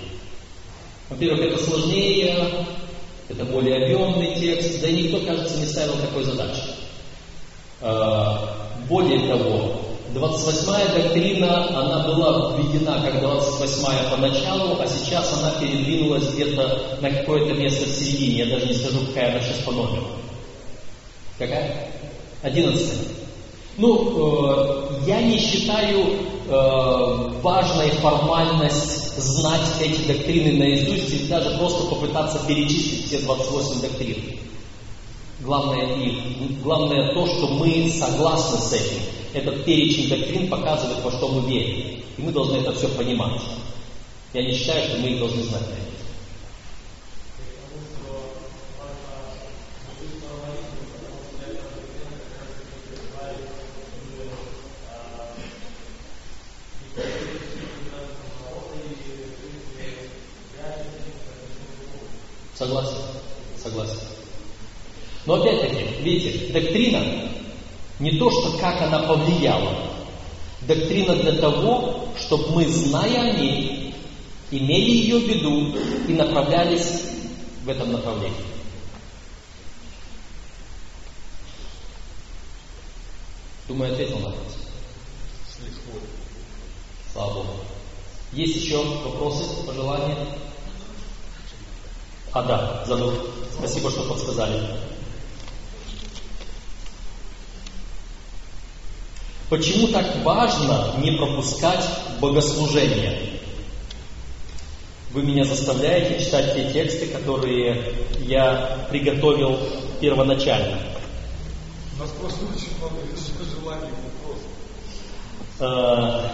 Во-первых, 1.10 1.42
это 1.42 1.64
сложнее, 1.64 2.66
это 3.28 3.46
более 3.46 3.84
объемный 3.84 4.36
текст, 4.36 4.82
да 4.82 4.88
и 4.88 5.04
никто, 5.04 5.26
кажется, 5.26 5.58
не 5.60 5.66
ставил 5.66 5.94
такой 5.94 6.24
задачи. 6.24 6.62
Э, 7.82 8.38
более 8.88 9.28
того, 9.28 9.76
28-я 10.14 11.04
доктрина, 11.04 11.68
она 11.70 12.08
была 12.08 12.56
введена 12.58 13.02
как 13.04 13.22
28-я 13.24 14.10
поначалу, 14.10 14.80
а 14.80 14.88
сейчас 14.88 15.34
она 15.38 15.52
передвинулась 15.60 16.28
где-то 16.34 16.98
на 17.02 17.10
какое-то 17.12 17.54
место 17.54 17.86
в 17.86 17.90
середине. 17.90 18.46
Я 18.46 18.56
даже 18.56 18.68
не 18.68 18.74
скажу, 18.74 19.00
какая 19.08 19.32
она 19.32 19.42
сейчас 19.42 19.60
по 19.60 19.72
номеру. 19.72 20.08
Какая? 21.38 21.92
Одиннадцатая. 22.42 23.00
Ну, 23.78 24.52
э, 24.52 25.08
я 25.08 25.22
не 25.22 25.40
считаю 25.40 26.06
э, 26.48 27.32
важной 27.42 27.92
формальность 27.92 28.99
знать 29.20 29.68
эти 29.82 30.02
доктрины 30.02 30.58
наизусть 30.58 31.14
и 31.14 31.28
даже 31.28 31.58
просто 31.58 31.86
попытаться 31.88 32.40
перечислить 32.48 33.06
все 33.06 33.20
28 33.20 33.82
доктрин. 33.82 34.40
Главное, 35.42 35.96
и, 35.96 36.56
главное 36.64 37.14
то, 37.14 37.26
что 37.26 37.48
мы 37.48 37.90
согласны 37.92 38.60
с 38.60 38.74
этим. 38.74 39.02
Этот 39.34 39.64
перечень 39.64 40.10
доктрин 40.10 40.50
показывает, 40.50 41.04
во 41.04 41.12
что 41.12 41.28
мы 41.28 41.50
верим. 41.50 42.02
И 42.18 42.22
мы 42.22 42.32
должны 42.32 42.58
это 42.58 42.74
все 42.74 42.88
понимать. 42.90 43.42
Я 44.34 44.44
не 44.44 44.54
считаю, 44.54 44.90
что 44.90 44.98
мы 44.98 45.10
их 45.10 45.20
должны 45.20 45.44
знать. 45.44 45.64
Согласен? 62.60 62.98
Согласен. 63.64 64.00
Но 65.26 65.36
опять-таки, 65.36 66.02
видите, 66.02 66.52
доктрина 66.52 67.30
не 68.00 68.12
то, 68.18 68.32
что 68.32 68.58
как 68.58 68.82
она 68.82 69.00
повлияла. 69.00 69.76
Доктрина 70.62 71.16
для 71.16 71.34
того, 71.34 72.10
чтобы 72.18 72.50
мы, 72.52 72.68
зная 72.68 73.32
о 73.32 73.38
ней, 73.38 73.94
имели 74.52 74.92
ее 74.92 75.20
в 75.20 75.28
виду 75.28 75.78
и 76.08 76.14
направлялись 76.14 77.04
в 77.64 77.70
этом 77.70 77.92
направлении. 77.92 78.36
Думаю, 83.68 83.94
ответил 83.94 84.18
на 84.20 84.30
вопрос. 84.30 84.58
Слава 87.14 87.34
Богу. 87.36 87.50
Есть 88.32 88.56
еще 88.58 88.84
вопросы, 88.84 89.44
пожелания? 89.66 90.18
А, 92.32 92.44
да, 92.44 92.84
забыл. 92.86 93.14
Спасибо, 93.58 93.90
что 93.90 94.04
подсказали. 94.04 94.80
Почему 99.50 99.88
так 99.88 100.24
важно 100.24 100.94
не 101.00 101.12
пропускать 101.18 101.84
богослужение? 102.22 103.40
Вы 105.12 105.24
меня 105.24 105.44
заставляете 105.44 106.24
читать 106.24 106.54
те 106.54 106.72
тексты, 106.72 107.08
которые 107.08 107.96
я 108.20 108.86
приготовил 108.92 109.58
первоначально. 110.00 110.78
У 111.98 112.02
нас 112.02 112.12
просто 112.12 112.46
очень 112.46 112.78
много 112.78 112.98
желаний 113.60 113.92
вопросов. 114.22 114.50
Э, 115.60 116.30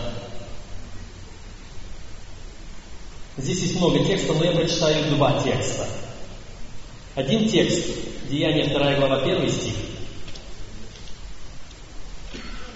здесь 3.38 3.61
есть 3.61 3.78
много 3.78 4.03
текстов, 4.03 4.38
но 4.38 4.43
я 4.43 4.51
прочитаю 4.51 5.16
два 5.16 5.41
текста. 5.41 5.88
Один 7.16 7.47
текст, 7.47 7.86
Деяние 8.30 8.68
2 8.68 8.95
глава 8.95 9.22
1 9.22 9.49
стих. 9.49 9.74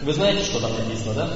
Вы 0.02 0.14
знаете, 0.14 0.44
что 0.44 0.62
там 0.62 0.72
написано, 0.78 1.14
да? 1.14 1.30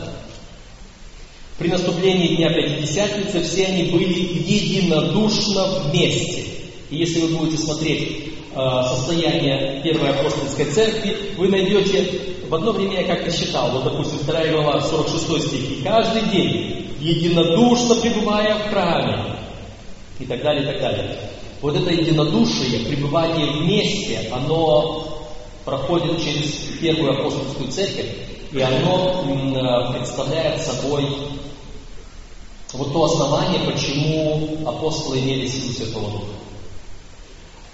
При 1.57 1.68
наступлении 1.68 2.36
Дня 2.36 2.49
Пятидесятницы 2.53 3.43
все 3.43 3.66
они 3.66 3.91
были 3.91 4.14
единодушно 4.14 5.82
вместе. 5.86 6.45
И 6.89 6.97
если 6.97 7.22
вы 7.22 7.38
будете 7.38 7.61
смотреть 7.61 8.34
э, 8.55 8.84
состояние 8.88 9.82
Первой 9.84 10.11
апостольской 10.11 10.66
церкви, 10.66 11.16
вы 11.38 11.49
найдете, 11.49 12.22
в 12.47 12.55
одно 12.55 12.72
время 12.72 13.01
я 13.01 13.07
как-то 13.07 13.32
считал, 13.32 13.72
вот 13.72 13.84
допустим, 13.84 14.20
2 14.26 14.47
глава, 14.47 14.82
46 14.82 15.47
стих, 15.47 15.72
и 15.72 15.84
каждый 15.84 16.24
день, 16.32 16.88
единодушно 17.01 17.95
пребывая 17.95 18.55
в 18.55 18.70
храме, 18.70 19.38
и 20.20 20.26
так 20.26 20.41
далее, 20.41 20.64
и 20.64 20.68
так 20.68 20.80
далее. 20.80 21.20
Вот 21.61 21.76
это 21.76 21.91
единодушие, 21.91 22.86
пребывание 22.88 23.61
вместе, 23.61 24.30
оно 24.32 25.26
проходит 25.66 26.22
через 26.24 26.51
Первую 26.82 27.20
апостольскую 27.20 27.72
церковь, 27.72 28.07
и 28.54 28.62
оно 28.62 29.26
э, 29.26 29.97
представляет 29.97 30.62
собой 30.62 31.08
вот 32.72 32.93
то 32.93 33.04
основание, 33.06 33.72
почему 33.72 34.60
апостолы 34.68 35.20
имели 35.20 35.47
силу 35.47 35.74
Святого 35.74 36.10
Духа. 36.12 36.26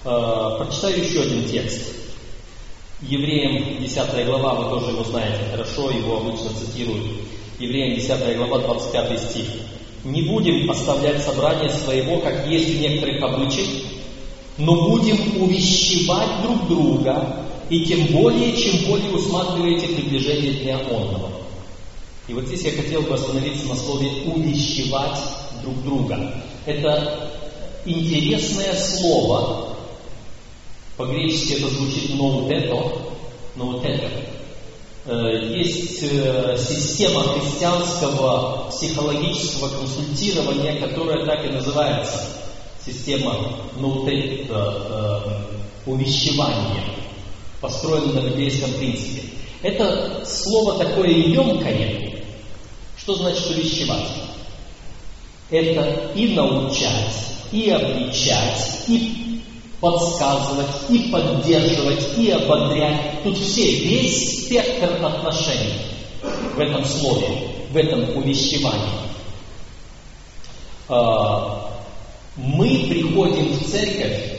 Э, 0.06 0.64
прочитаю 0.64 1.04
еще 1.04 1.22
один 1.22 1.48
текст. 1.50 1.82
Евреям 3.02 3.82
10 3.82 4.26
глава, 4.26 4.56
вы 4.56 4.70
тоже 4.70 4.92
его 4.92 5.04
знаете 5.04 5.40
хорошо, 5.52 5.90
его 5.90 6.18
обычно 6.18 6.50
цитируют. 6.50 7.24
Евреям 7.60 7.96
10 7.96 8.38
глава, 8.38 8.60
25 8.60 9.20
стих. 9.20 9.48
«Не 10.06 10.22
будем 10.22 10.70
оставлять 10.72 11.22
собрание 11.22 11.70
своего, 11.70 12.20
как 12.20 12.48
есть 12.48 12.70
в 12.70 12.80
некоторых 12.80 13.22
обычаях, 13.22 13.68
но 14.58 14.90
будем 14.90 15.42
увещевать 15.42 16.42
друг 16.42 16.68
друга, 16.70 17.49
и 17.70 17.86
тем 17.86 18.08
более, 18.08 18.56
чем 18.58 18.90
более 18.90 19.12
усматриваете 19.12 19.88
приближение 19.88 20.54
Дня 20.54 20.80
Онного. 20.80 21.32
И 22.28 22.34
вот 22.34 22.46
здесь 22.46 22.64
я 22.64 22.72
хотел 22.72 23.02
бы 23.02 23.14
остановиться 23.14 23.68
на 23.68 23.76
слове 23.76 24.10
«увещевать 24.26 25.20
друг 25.64 25.84
друга». 25.84 26.34
Это 26.66 27.32
интересное 27.86 28.76
слово, 28.76 29.76
по-гречески 30.98 31.54
это 31.54 31.70
звучит 31.70 32.16
«ноутето», 32.16 32.92
«ноутето». 33.56 34.10
Э, 35.06 35.54
есть 35.56 36.04
э, 36.04 36.58
система 36.58 37.24
христианского 37.24 38.70
психологического 38.70 39.70
консультирования, 39.70 40.80
которая 40.80 41.26
так 41.26 41.46
и 41.46 41.54
называется 41.54 42.26
система 42.86 43.56
ноутето, 43.80 45.48
э, 45.86 45.90
увещевания 45.90 47.00
построена 47.62 48.14
на 48.14 48.30
библейском 48.30 48.72
принципе. 48.74 49.24
Это 49.62 50.24
слово 50.26 50.84
такое 50.84 51.10
емкое. 51.10 52.24
Что 52.98 53.16
значит 53.16 53.50
увещевать? 53.50 54.08
Это 55.50 56.12
и 56.16 56.34
научать, 56.34 57.26
и 57.52 57.70
обличать, 57.70 58.86
и 58.88 59.42
подсказывать, 59.82 60.68
и 60.90 61.10
поддерживать, 61.12 62.18
и 62.18 62.30
ободрять. 62.32 63.24
Тут 63.24 63.38
все, 63.38 63.80
весь 63.80 64.46
спектр 64.46 65.04
отношений 65.04 65.74
в 66.56 66.60
этом 66.60 66.86
слове, 66.86 67.28
в 67.72 67.78
этом 67.78 68.18
увещевании. 68.18 69.10
А, 70.88 71.72
мы 72.36 72.86
приходим 72.90 73.54
в 73.54 73.66
церковь 73.70 74.39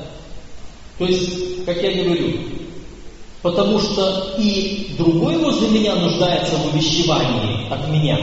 То 1.01 1.07
есть, 1.07 1.65
как 1.65 1.81
я 1.81 2.03
говорю, 2.03 2.31
потому 3.41 3.79
что 3.79 4.35
и 4.37 4.93
другой 4.99 5.35
возле 5.37 5.69
меня 5.69 5.95
нуждается 5.95 6.55
в 6.57 6.71
увещевании 6.75 7.73
от 7.73 7.89
меня, 7.89 8.19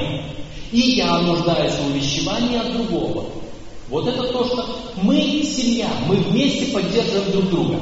и 0.70 0.78
я 0.92 1.18
нуждаюсь 1.18 1.72
в 1.72 1.90
увещевании 1.90 2.56
от 2.56 2.72
другого. 2.72 3.24
Вот 3.88 4.06
это 4.06 4.22
то, 4.28 4.44
что 4.44 4.64
мы 5.02 5.16
семья, 5.42 5.88
мы 6.06 6.14
вместе 6.18 6.66
поддерживаем 6.66 7.32
друг 7.32 7.50
друга. 7.50 7.80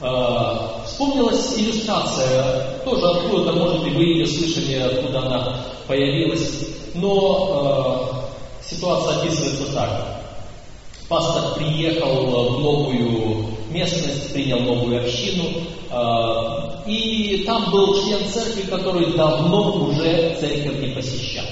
Э, 0.00 0.82
вспомнилась 0.86 1.58
иллюстрация, 1.58 2.80
тоже 2.86 3.06
откуда-то, 3.06 3.52
может 3.52 3.82
быть, 3.82 3.96
вы 3.96 4.04
ее 4.04 4.26
слышали, 4.26 4.76
откуда 4.76 5.18
она 5.26 5.66
появилась, 5.86 6.68
но 6.94 8.16
э, 8.62 8.64
ситуация 8.64 9.18
описывается 9.18 9.74
так. 9.74 10.22
Пастор 11.06 11.58
приехал 11.58 12.54
в 12.54 12.60
новую 12.60 13.59
местность, 13.70 14.32
принял 14.32 14.60
новую 14.60 15.02
общину, 15.02 15.62
а, 15.90 16.82
и 16.86 17.44
там 17.46 17.70
был 17.70 18.02
член 18.02 18.28
церкви, 18.28 18.62
который 18.62 19.14
давно 19.14 19.86
уже 19.86 20.36
церковь 20.40 20.80
не 20.80 20.94
посещал. 20.94 21.44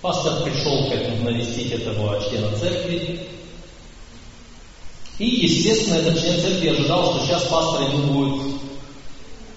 Пастор 0.00 0.42
пришел 0.42 0.88
как 0.88 1.22
навестить 1.22 1.72
этого 1.72 2.22
члена 2.28 2.56
церкви, 2.56 3.20
и, 5.18 5.26
естественно, 5.26 5.96
этот 5.96 6.18
член 6.18 6.40
церкви 6.40 6.68
ожидал, 6.68 7.12
что 7.12 7.26
сейчас 7.26 7.42
пастор 7.44 7.82
ему 7.82 8.12
будет 8.14 8.60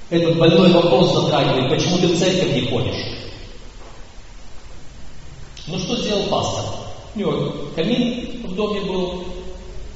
этот 0.09 0.37
больной 0.37 0.71
вопрос 0.71 1.13
затрагивать, 1.13 1.69
почему 1.69 1.97
ты 1.97 2.07
в 2.07 2.19
церковь 2.19 2.53
не 2.53 2.67
ходишь. 2.67 3.13
Ну 5.67 5.79
что 5.79 5.95
сделал 5.95 6.23
пастор? 6.23 6.65
У 7.15 7.19
него 7.19 7.53
камин 7.75 8.45
в 8.45 8.55
доме 8.55 8.81
был, 8.81 9.23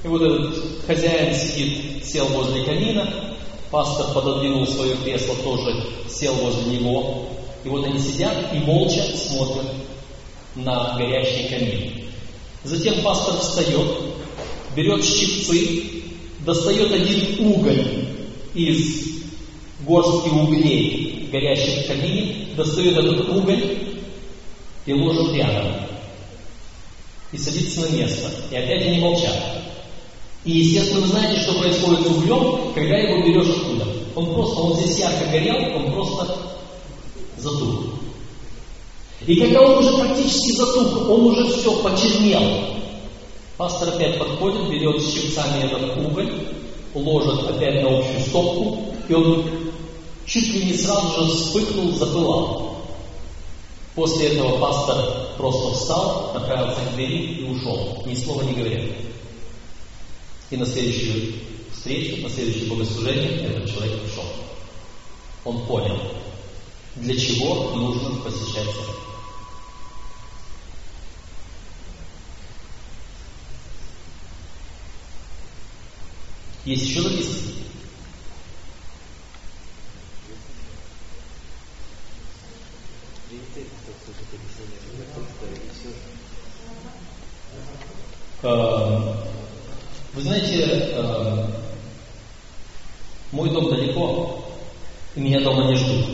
и 0.04 0.08
вот 0.08 0.22
этот 0.22 0.77
хозяин 0.88 1.36
сидит, 1.36 2.06
сел 2.06 2.26
возле 2.28 2.64
камина, 2.64 3.36
пастор 3.70 4.14
пододвинул 4.14 4.66
свое 4.66 4.96
кресло, 4.96 5.36
тоже 5.44 5.84
сел 6.10 6.34
возле 6.36 6.78
него. 6.78 7.28
И 7.64 7.70
вот 7.70 7.86
они 7.86 8.00
сидят 8.00 8.34
и 8.54 8.60
молча 8.60 9.04
смотрят 9.16 9.66
на 10.56 10.96
горящий 10.98 11.50
камин. 11.50 12.06
Затем 12.64 13.02
пастор 13.02 13.38
встает, 13.40 13.98
берет 14.76 15.04
щипцы, 15.04 15.84
достает 16.40 16.92
один 16.92 17.52
уголь 17.52 18.06
из 18.54 19.08
горстки 19.86 20.30
углей, 20.30 21.30
горящих 21.32 21.84
в 21.84 21.88
камине, 21.88 22.48
достает 22.56 22.98
этот 22.98 23.30
уголь 23.30 23.78
и 24.86 24.94
ложит 24.94 25.34
рядом 25.34 25.88
и 27.32 27.38
садится 27.38 27.82
на 27.82 27.96
место. 27.98 28.32
И 28.52 28.56
опять 28.56 28.88
они 28.88 29.00
молчат. 29.00 29.36
И, 30.48 30.60
естественно, 30.60 31.02
вы 31.02 31.08
знаете, 31.08 31.42
что 31.42 31.60
происходит 31.60 32.08
с 32.08 32.10
углем, 32.10 32.74
когда 32.74 32.96
его 32.96 33.22
берешь 33.22 33.50
оттуда. 33.50 33.86
Он 34.16 34.34
просто, 34.34 34.62
он 34.62 34.78
здесь 34.78 34.98
ярко 35.00 35.26
горел, 35.30 35.76
он 35.76 35.92
просто 35.92 36.38
затух. 37.36 37.82
И 39.26 39.36
когда 39.36 39.62
он 39.62 39.80
уже 39.80 39.98
практически 39.98 40.56
затух, 40.56 41.10
он 41.10 41.28
уже 41.28 41.52
все 41.52 41.76
почернел. 41.84 42.62
Пастор 43.58 43.90
опять 43.90 44.18
подходит, 44.18 44.70
берет 44.70 45.04
щипцами 45.04 45.66
этот 45.66 45.98
уголь, 45.98 46.32
ложит 46.96 47.50
опять 47.50 47.84
на 47.84 48.00
общую 48.00 48.22
стопку, 48.22 48.86
и 49.10 49.14
он 49.14 49.44
чуть 50.26 50.48
ли 50.54 50.64
не 50.64 50.78
сразу 50.78 51.26
же 51.26 51.32
вспыхнул, 51.34 51.92
запылал. 51.92 52.78
После 53.96 54.28
этого 54.30 54.60
пастор 54.60 54.96
просто 55.36 55.74
встал, 55.74 56.32
направился 56.36 56.80
к 56.90 56.96
двери 56.96 57.42
и 57.42 57.44
ушел, 57.52 58.02
ни 58.06 58.16
слова 58.16 58.44
не 58.44 58.54
говоря. 58.54 58.84
И 60.50 60.56
на 60.58 60.66
следующую 60.66 61.34
встречу, 61.74 62.22
на 62.22 62.30
следующее 62.30 62.70
богослужение 62.70 63.48
этот 63.48 63.70
человек 63.70 64.04
ушел. 64.06 64.26
Он 65.44 65.66
понял, 65.66 66.00
для 66.96 67.16
чего 67.18 67.72
нужно 67.76 68.22
посещать 68.22 68.66
церковь. 68.66 68.96
Есть 76.66 76.84
еще 76.84 77.02
записки? 77.02 77.54
Эм, 88.44 89.17
вы 90.18 90.24
знаете, 90.24 90.64
эм, 90.96 91.54
мой 93.32 93.52
дом 93.52 93.70
далеко, 93.70 94.44
и 95.16 95.20
меня 95.20 95.42
дома 95.42 95.66
не 95.66 95.76
ждут. 95.76 96.06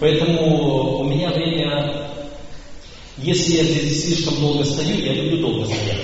Поэтому 0.00 0.98
у 0.98 1.04
меня 1.04 1.30
время, 1.30 2.10
если 3.18 3.58
я 3.58 3.62
здесь 3.62 4.06
слишком 4.06 4.40
долго 4.40 4.64
стою, 4.64 4.96
я 4.96 5.12
люблю 5.12 5.40
долго 5.40 5.66
стоять, 5.66 6.00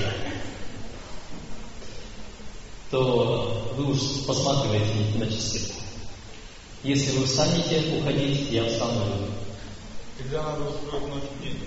то 2.92 3.72
вы 3.76 3.90
уж 3.90 3.98
посматриваете 4.24 4.92
на 5.16 5.26
часы. 5.26 5.72
Если 6.84 7.18
вы 7.18 7.26
встанете 7.26 7.82
уходить, 7.98 8.48
я 8.52 8.64
встану. 8.64 9.02
Тогда 10.18 10.42
надо 10.44 10.70
устроить 10.70 11.08
ночь 11.08 11.24
день. 11.42 11.58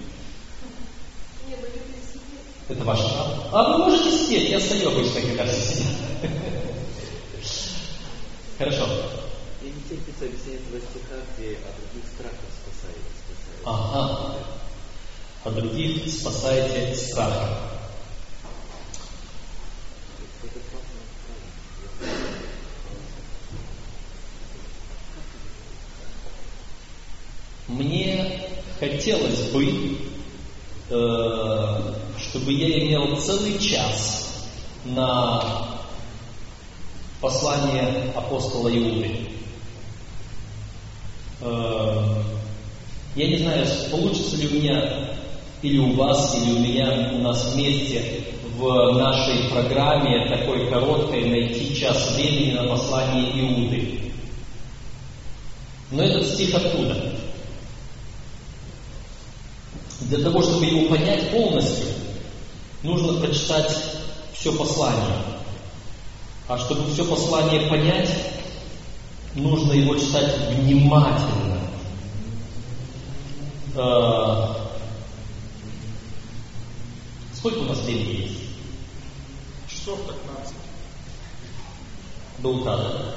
Это 2.72 2.86
ваше 2.86 3.04
право. 3.04 3.50
А 3.52 3.78
вы 3.78 3.78
можете 3.80 4.18
сидеть, 4.18 4.50
я 4.50 4.60
стою 4.62 4.92
обычно, 4.92 5.20
раз 5.44 5.58
сидят. 5.58 5.88
Хорошо. 8.58 8.88
Я 9.62 9.70
не 9.70 9.82
терпится 9.90 10.24
объяснение 10.26 10.62
этого 10.62 10.80
стиха, 10.80 11.16
где 11.36 11.58
от 11.58 11.76
других 11.82 12.10
страхов 12.14 12.40
спасаете. 12.64 13.12
спасаете. 13.26 13.62
Ага. 13.66 14.36
А 15.44 15.50
других 15.50 16.10
спасаете 16.10 16.96
сказано. 16.96 17.58
Мне 27.68 28.48
хотелось 28.80 29.50
бы, 29.52 29.98
э, 30.90 31.31
чтобы 32.32 32.54
я 32.54 32.80
имел 32.80 33.18
целый 33.18 33.60
час 33.60 34.48
на 34.86 35.68
послание 37.20 38.14
апостола 38.16 38.70
Иуды. 38.70 39.28
Э, 41.42 42.24
я 43.16 43.28
не 43.28 43.38
знаю, 43.38 43.68
получится 43.92 44.38
ли 44.38 44.48
у 44.48 44.62
меня 44.62 45.10
или 45.62 45.78
у 45.78 45.94
вас, 45.94 46.34
или 46.36 46.54
у 46.54 46.60
меня, 46.60 47.12
у 47.16 47.18
нас 47.18 47.54
вместе 47.54 48.24
в 48.58 48.98
нашей 48.98 49.50
программе 49.50 50.30
такой 50.30 50.70
короткой 50.70 51.26
найти 51.30 51.76
час 51.76 52.14
времени 52.16 52.54
на 52.54 52.64
послание 52.70 53.42
Иуды. 53.42 54.14
Но 55.92 56.02
этот 56.02 56.26
стих 56.28 56.56
откуда? 56.56 57.12
Для 60.00 60.20
того, 60.24 60.42
чтобы 60.42 60.66
его 60.66 60.88
понять 60.88 61.30
полностью, 61.30 61.91
нужно 62.84 63.20
прочитать 63.20 63.76
все 64.34 64.52
послание. 64.54 65.16
А 66.48 66.58
чтобы 66.58 66.92
все 66.92 67.06
послание 67.06 67.70
понять, 67.70 68.10
нужно 69.36 69.74
его 69.74 69.96
читать 69.96 70.50
внимательно. 70.50 71.60
Э, 73.76 74.62
Сколько 77.42 77.58
у 77.58 77.64
нас 77.64 77.80
времени 77.80 78.22
есть? 78.28 78.40
Часов 79.68 80.00
15. 80.00 80.54
До 82.38 82.50
утра, 82.50 82.78
да? 82.78 83.16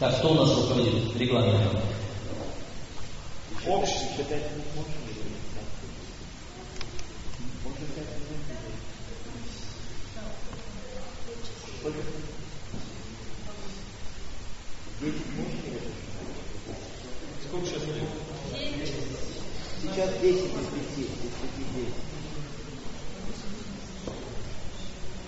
Так, 0.00 0.18
кто 0.18 0.30
у 0.30 0.34
нас 0.34 0.50
руководит 0.56 1.16
регламентом? 1.16 1.80
Общество. 3.68 4.24
Пять 4.24 4.50
минут 4.50 4.66
можно 4.74 4.94
говорить? 4.94 5.26
Можно 7.62 7.86
пять 7.94 8.08
минут 8.18 8.42
говорить? 8.48 8.80
Сколько 11.78 11.98
минут? 11.98 12.14
Десять 15.00 15.26
можно 15.36 15.60
говорить? 15.62 15.94
Сколько 17.46 17.66
сейчас 17.66 17.82
времени? 17.82 18.08
Сейчас 19.82 20.10
десять 20.20 20.44
из 20.46 20.66
пяти, 20.66 21.02
из 21.02 21.34
пяти 21.38 21.64
десять. 21.76 21.94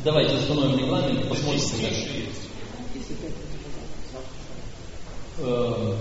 Давайте 0.05 0.37
установим 0.53 0.79
регламент, 0.79 1.29
пять 1.29 1.43
минут, 1.45 2.29
Э, 5.39 5.97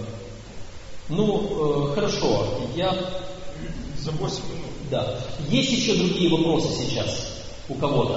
Ну, 1.10 1.90
э, 1.92 1.96
хорошо, 1.96 2.48
я 2.76 2.92
За 4.00 4.12
8 4.12 4.44
минут. 4.50 4.72
Да. 4.90 5.20
Есть 5.50 5.72
еще 5.72 5.96
другие 5.96 6.30
вопросы 6.30 6.68
сейчас 6.86 7.44
у 7.70 7.76
кого-то? 7.76 8.16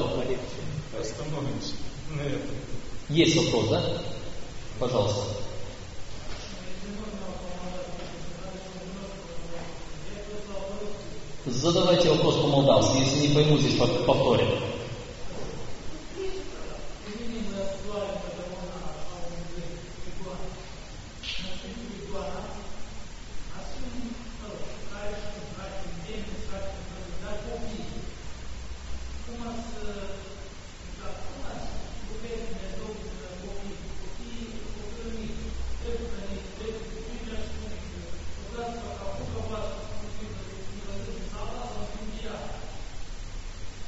Остановимся 0.98 1.74
на 2.10 2.22
этом. 2.22 2.40
Есть 3.10 3.36
вопрос, 3.36 3.68
да? 3.68 3.82
Пожалуйста. 4.78 5.22
Задавайте 11.46 12.10
вопрос 12.10 12.36
по-молдавски, 12.36 12.98
если 12.98 13.28
не 13.28 13.34
пойму, 13.34 13.58
здесь 13.58 13.78
пов- 13.78 14.04
повторят. 14.04 14.48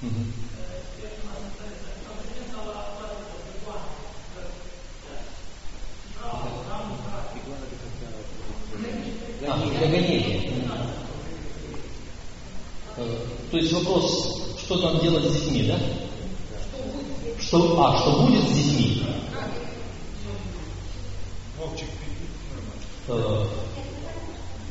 Мгм. 0.03 0.33
А, 9.49 9.59
для 9.67 9.87
гонения. 9.89 10.53
Э, 12.97 13.19
То 13.51 13.57
есть 13.59 13.73
вопрос, 13.73 14.43
что 14.59 14.79
там 14.79 15.01
делать 15.01 15.25
с 15.25 15.43
детьми, 15.43 15.65
да? 15.65 15.79
Что, 17.41 17.81
а, 17.85 17.99
что 17.99 18.23
будет 18.23 18.49
с 18.49 18.53
детьми? 18.53 19.03
Вовчик, 21.59 21.89
нормально. 23.09 23.47
Э, 23.47 23.47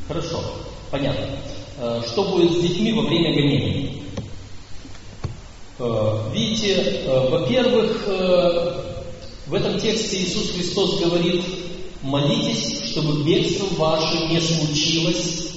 Хорошо, 0.08 0.44
понятно. 0.92 1.38
Э, 1.78 2.02
Что 2.08 2.24
будет 2.26 2.52
с 2.52 2.62
детьми 2.62 2.94
во 2.94 3.04
время 3.04 3.34
гонений? 3.34 4.04
Э, 5.80 6.30
Видите, 6.34 6.74
э, 7.06 7.30
во-первых, 7.30 8.04
э, 8.08 9.04
в 9.48 9.54
этом 9.54 9.80
тексте 9.80 10.18
Иисус 10.24 10.52
Христос 10.52 11.00
говорит, 11.00 11.44
молитесь, 12.02 12.75
чтобы 12.86 13.24
бегство 13.24 13.68
ваше 13.78 14.28
не 14.28 14.40
случилось 14.40 15.50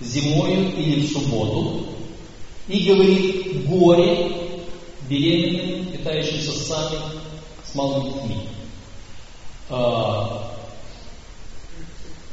зимою 0.00 0.76
или 0.76 1.06
в 1.06 1.12
субботу. 1.12 1.86
И 2.68 2.80
говорит, 2.84 3.66
горе 3.66 4.44
беременным, 5.08 5.86
питающимся 5.86 6.52
сами 6.52 6.98
с 7.64 7.74
малыми 7.74 8.12
детьми. 8.12 8.36
А, 9.68 10.50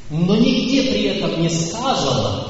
Но 0.09 0.36
нигде 0.36 0.84
при 0.84 1.03
этом 1.03 1.41
не 1.41 1.49
сказано, 1.49 2.47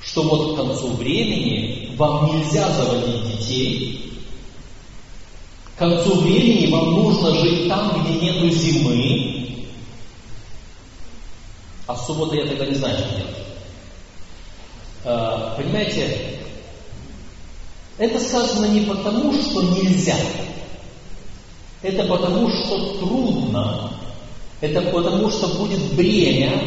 что 0.00 0.22
вот 0.22 0.54
к 0.54 0.56
концу 0.56 0.88
времени 0.92 1.94
вам 1.96 2.36
нельзя 2.36 2.70
заводить 2.72 3.38
детей, 3.38 4.12
к 5.74 5.78
концу 5.78 6.20
времени 6.20 6.70
вам 6.70 6.94
нужно 6.94 7.34
жить 7.34 7.68
там, 7.68 8.02
где 8.02 8.14
нету 8.18 8.48
зимы, 8.48 9.35
а 11.86 11.94
в 11.94 12.00
субботу 12.04 12.34
я 12.34 12.46
тогда 12.46 12.66
не 12.66 12.74
знаю, 12.74 12.98
что 12.98 13.16
делать. 13.16 13.36
Э, 15.04 15.54
понимаете, 15.56 16.40
это 17.98 18.20
сказано 18.20 18.66
не 18.66 18.82
потому, 18.82 19.32
что 19.32 19.62
нельзя. 19.62 20.16
Это 21.82 22.04
потому, 22.04 22.48
что 22.50 22.98
трудно. 22.98 23.92
Это 24.60 24.82
потому, 24.82 25.30
что 25.30 25.48
будет 25.48 25.94
бремя. 25.94 26.60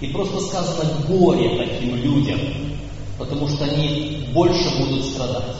И 0.00 0.08
просто 0.08 0.40
сказано 0.40 1.04
горе 1.08 1.56
таким 1.56 1.96
людям. 1.96 2.40
Потому 3.18 3.48
что 3.48 3.64
они 3.64 4.28
больше 4.32 4.68
будут 4.78 5.04
страдать. 5.04 5.56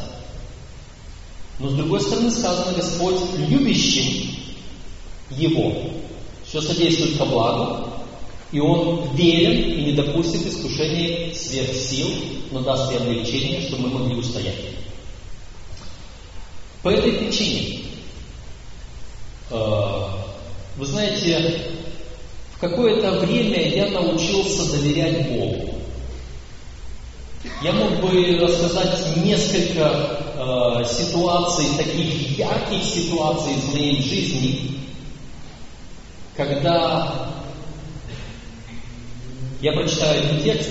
Но 1.58 1.68
с 1.68 1.74
другой 1.74 2.00
стороны 2.00 2.30
сказано, 2.30 2.72
Господь 2.76 3.20
любящим 3.36 4.36
Его 5.30 5.74
все 6.44 6.60
содействует 6.60 7.18
ко 7.18 7.24
благу, 7.24 7.91
и 8.52 8.60
Он 8.60 9.08
верен 9.14 9.72
и 9.72 9.84
не 9.86 9.92
допустит 9.92 10.46
искушений 10.46 11.34
сверх 11.34 11.74
сил, 11.74 12.08
но 12.50 12.60
даст 12.60 12.92
и 12.92 12.96
облегчение, 12.96 13.62
чтобы 13.62 13.88
мы 13.88 13.98
могли 13.98 14.16
устоять. 14.16 14.54
По 16.82 16.90
этой 16.90 17.12
причине, 17.12 17.80
э, 19.50 19.54
вы 20.76 20.86
знаете, 20.86 21.62
в 22.54 22.60
какое-то 22.60 23.20
время 23.20 23.74
я 23.74 23.88
научился 23.88 24.70
доверять 24.70 25.30
Богу. 25.30 25.74
Я 27.62 27.72
мог 27.72 28.00
бы 28.00 28.38
рассказать 28.38 29.16
несколько 29.16 30.20
э, 30.36 30.84
ситуаций, 30.84 31.66
таких 31.78 32.38
ярких 32.38 32.84
ситуаций 32.84 33.54
из 33.54 33.72
моей 33.72 34.02
жизни, 34.02 34.78
когда 36.36 37.32
я 39.62 39.72
прочитаю 39.72 40.24
один 40.24 40.42
текст, 40.42 40.70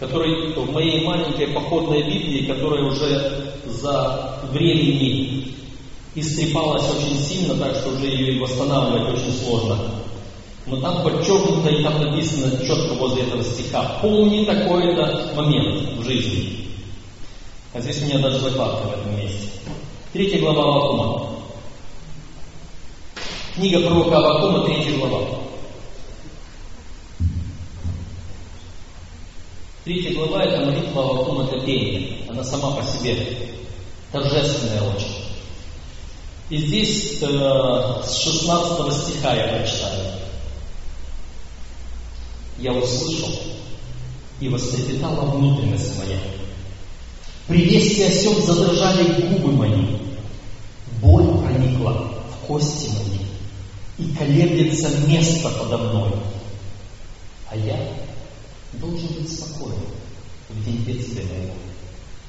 который 0.00 0.54
в 0.54 0.72
моей 0.72 1.04
маленькой 1.04 1.48
походной 1.48 2.02
Библии, 2.02 2.46
которая 2.46 2.82
уже 2.84 3.52
за 3.66 4.40
времени 4.50 5.54
истрепалась 6.14 6.84
очень 6.90 7.18
сильно, 7.18 7.54
так 7.56 7.76
что 7.76 7.90
уже 7.90 8.06
ее 8.06 8.40
восстанавливать 8.40 9.14
очень 9.14 9.32
сложно. 9.34 9.78
Но 10.66 10.80
там 10.80 11.02
подчеркнуто 11.02 11.68
и 11.68 11.82
там 11.82 12.02
написано 12.02 12.52
четко 12.66 12.94
возле 12.94 13.24
этого 13.24 13.44
стиха, 13.44 13.98
помни 14.00 14.46
такой-то 14.46 15.32
момент 15.36 15.98
в 15.98 16.04
жизни. 16.04 16.66
А 17.74 17.80
здесь 17.80 18.00
у 18.00 18.06
меня 18.06 18.18
даже 18.18 18.38
закладка 18.38 18.86
в 18.86 18.92
этом 18.94 19.18
месте. 19.18 19.48
Третья 20.14 20.38
глава 20.38 20.62
Авакума. 20.62 21.30
Книга 23.56 23.80
пророка 23.80 24.16
Авакума, 24.16 24.64
третья 24.64 24.96
глава. 24.96 25.44
Третья 29.84 30.14
глава– 30.14 30.42
это 30.44 30.64
молитва 30.64 31.02
Авакума 31.02 31.44
для 31.44 31.60
пения. 31.60 32.26
Она 32.26 32.42
сама 32.42 32.70
по 32.70 32.82
себе 32.82 33.50
торжественная 34.10 34.80
очень. 34.80 35.14
И 36.48 36.56
здесь 36.56 37.18
э, 37.20 38.02
с 38.06 38.16
16 38.16 38.94
стиха 38.94 39.34
я 39.34 39.58
прочитаю. 39.58 40.12
Я 42.58 42.72
услышал, 42.72 43.28
и 44.40 44.48
вострепетала 44.48 45.20
внутренность 45.26 45.98
моя. 45.98 46.18
При 47.46 47.64
вести 47.64 48.04
о 48.04 48.10
сем 48.10 48.42
задрожали 48.42 49.20
губы 49.20 49.52
мои. 49.52 49.98
Боль 51.02 51.26
проникла 51.42 52.10
в 52.30 52.46
кости 52.46 52.88
мои, 52.88 53.18
и 53.98 54.14
колеблется 54.14 54.88
место 55.06 55.50
подо 55.50 55.76
мной. 55.76 56.12
А 57.50 57.56
я 57.56 57.76
должен 58.80 59.08
быть 59.08 59.32
спокоен 59.32 59.74
в 60.48 60.64
день 60.64 60.84
бедствия 60.86 61.24
моего, 61.24 61.54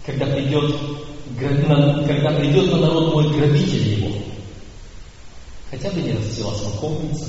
когда 0.06 0.26
придет, 0.28 0.76
когда 2.08 2.32
придет 2.32 2.72
на 2.72 2.78
народ 2.78 3.14
мой 3.14 3.30
грабитель 3.34 4.00
его. 4.00 4.16
Хотя 5.70 5.90
бы 5.92 6.02
не 6.02 6.14
расцвела 6.14 6.54
смоковница, 6.54 7.26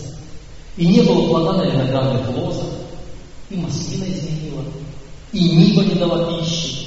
и 0.77 0.87
не 0.87 1.03
было 1.03 1.29
плода 1.29 1.53
на 1.55 1.71
виноградных 1.71 2.37
лозах, 2.37 2.69
и 3.51 3.57
маслина 3.57 4.05
изменила, 4.05 4.63
и 5.33 5.57
ниба 5.57 5.85
не 5.85 5.95
дала 5.95 6.39
пищи, 6.39 6.87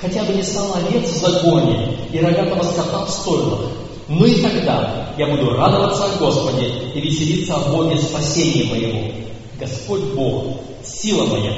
хотя 0.00 0.24
бы 0.24 0.32
не 0.32 0.42
стало 0.42 0.76
овец 0.76 1.08
в 1.10 1.16
загоне, 1.16 1.96
и 2.12 2.18
рогатого 2.18 2.62
скота 2.62 3.04
в 3.04 3.10
стойлах. 3.10 3.70
Ну 4.08 4.24
и 4.24 4.40
тогда 4.40 5.14
я 5.18 5.26
буду 5.26 5.50
радоваться 5.50 6.04
о 6.04 6.18
Господе 6.18 6.68
и 6.94 7.00
веселиться 7.00 7.56
о 7.56 7.70
Боге 7.70 7.98
спасения 7.98 8.64
моего. 8.70 9.12
Господь 9.58 10.14
Бог, 10.14 10.60
сила 10.84 11.26
моя, 11.26 11.52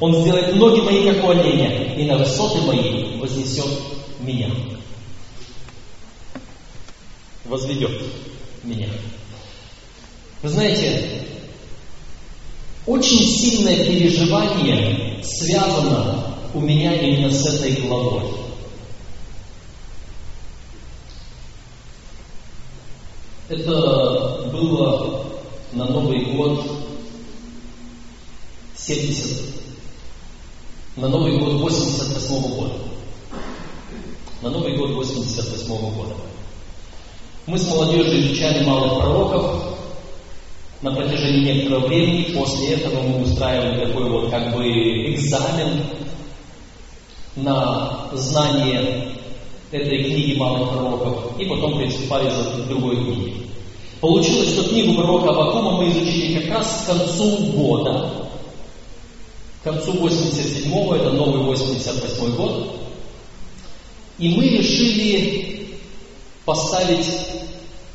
Он 0.00 0.14
сделает 0.22 0.56
ноги 0.56 0.80
мои, 0.80 1.08
как 1.08 1.24
у 1.24 1.30
оленя, 1.30 1.94
и 1.94 2.04
на 2.04 2.18
высоты 2.18 2.60
мои 2.62 3.16
вознесет 3.18 3.70
меня. 4.20 4.50
Возведет 7.44 8.02
меня. 8.62 8.88
Вы 10.42 10.48
знаете, 10.48 11.22
очень 12.86 13.26
сильное 13.26 13.84
переживание 13.84 15.22
связано 15.22 16.36
у 16.52 16.60
меня 16.60 16.94
именно 17.00 17.30
с 17.30 17.46
этой 17.46 17.72
главой. 17.82 18.24
Это 23.48 24.50
было 24.52 25.26
на 25.72 25.84
Новый 25.86 26.24
год 26.34 26.64
70, 28.76 29.63
на 30.96 31.08
Новый 31.08 31.38
год 31.38 31.54
88 31.54 32.56
года. 32.56 32.74
На 34.42 34.50
Новый 34.50 34.76
год 34.76 34.90
88 34.90 35.66
года. 35.68 36.14
Мы 37.46 37.58
с 37.58 37.68
молодежью 37.68 38.20
изучали 38.20 38.64
малых 38.64 39.00
пророков, 39.00 39.74
на 40.82 40.94
протяжении 40.94 41.52
некоторого 41.52 41.86
времени. 41.86 42.34
После 42.34 42.74
этого 42.74 43.02
мы 43.02 43.22
устраивали 43.22 43.86
такой 43.86 44.08
вот 44.08 44.30
как 44.30 44.54
бы 44.54 44.64
экзамен 45.14 45.82
на 47.36 48.08
знание 48.12 49.16
этой 49.72 50.04
книги 50.04 50.38
малых 50.38 50.70
пророков 50.70 51.40
и 51.40 51.46
потом 51.46 51.78
приступали 51.78 52.30
за 52.30 52.62
другой 52.68 52.96
книги. 52.96 53.34
Получилось, 54.00 54.52
что 54.52 54.68
книгу 54.68 54.94
пророка 54.94 55.30
Авакума 55.30 55.78
мы 55.78 55.90
изучили 55.90 56.38
как 56.38 56.58
раз 56.58 56.84
к 56.84 56.86
концу 56.86 57.36
года. 57.52 58.23
К 59.64 59.72
концу 59.72 59.94
87-го, 59.94 60.94
это 60.94 61.10
новый 61.12 61.42
88 61.42 62.36
год. 62.36 62.76
И 64.18 64.36
мы 64.36 64.46
решили 64.46 65.78
поставить 66.44 67.06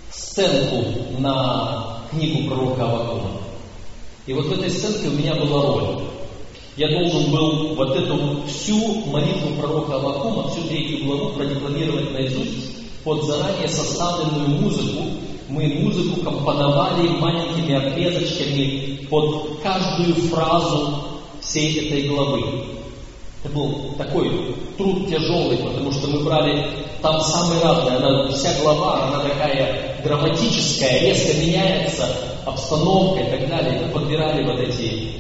сценку 0.10 0.84
на 1.20 2.06
книгу 2.10 2.50
пророка 2.50 2.86
Авакума. 2.86 3.42
И 4.26 4.34
вот 4.34 4.48
в 4.48 4.52
этой 4.54 4.72
сценке 4.72 5.10
у 5.10 5.12
меня 5.12 5.36
была 5.36 5.62
роль. 5.62 6.00
Я 6.76 6.90
должен 6.90 7.30
был 7.30 7.76
вот 7.76 7.96
эту 7.96 8.48
всю 8.48 9.06
молитву 9.06 9.52
пророка 9.60 9.98
Авакума, 9.98 10.50
всю 10.50 10.64
третью 10.64 11.06
главу 11.06 11.34
продекламировать 11.34 12.12
наизусть 12.14 13.04
под 13.04 13.26
заранее 13.26 13.68
составленную 13.68 14.60
музыку. 14.60 15.04
Мы 15.48 15.68
музыку 15.68 16.22
компоновали 16.22 17.10
маленькими 17.10 17.76
отрезочками 17.76 19.06
под 19.08 19.60
каждую 19.62 20.16
фразу 20.16 21.19
всей 21.50 21.88
этой 21.88 22.08
главы. 22.08 22.64
Это 23.44 23.54
был 23.54 23.94
такой 23.98 24.56
труд 24.78 25.10
тяжелый, 25.10 25.58
потому 25.58 25.92
что 25.92 26.08
мы 26.08 26.24
брали 26.24 26.70
там 27.02 27.20
самые 27.22 27.62
разные, 27.62 27.98
она, 27.98 28.32
вся 28.32 28.54
глава, 28.62 29.08
она 29.08 29.20
такая 29.24 30.02
драматическая, 30.04 31.02
резко 31.02 31.38
меняется 31.38 32.06
обстановка 32.46 33.22
и 33.22 33.32
так 33.32 33.50
далее. 33.50 33.82
Мы 33.86 33.92
подбирали 33.92 34.44
вот 34.44 34.60
эти 34.60 35.14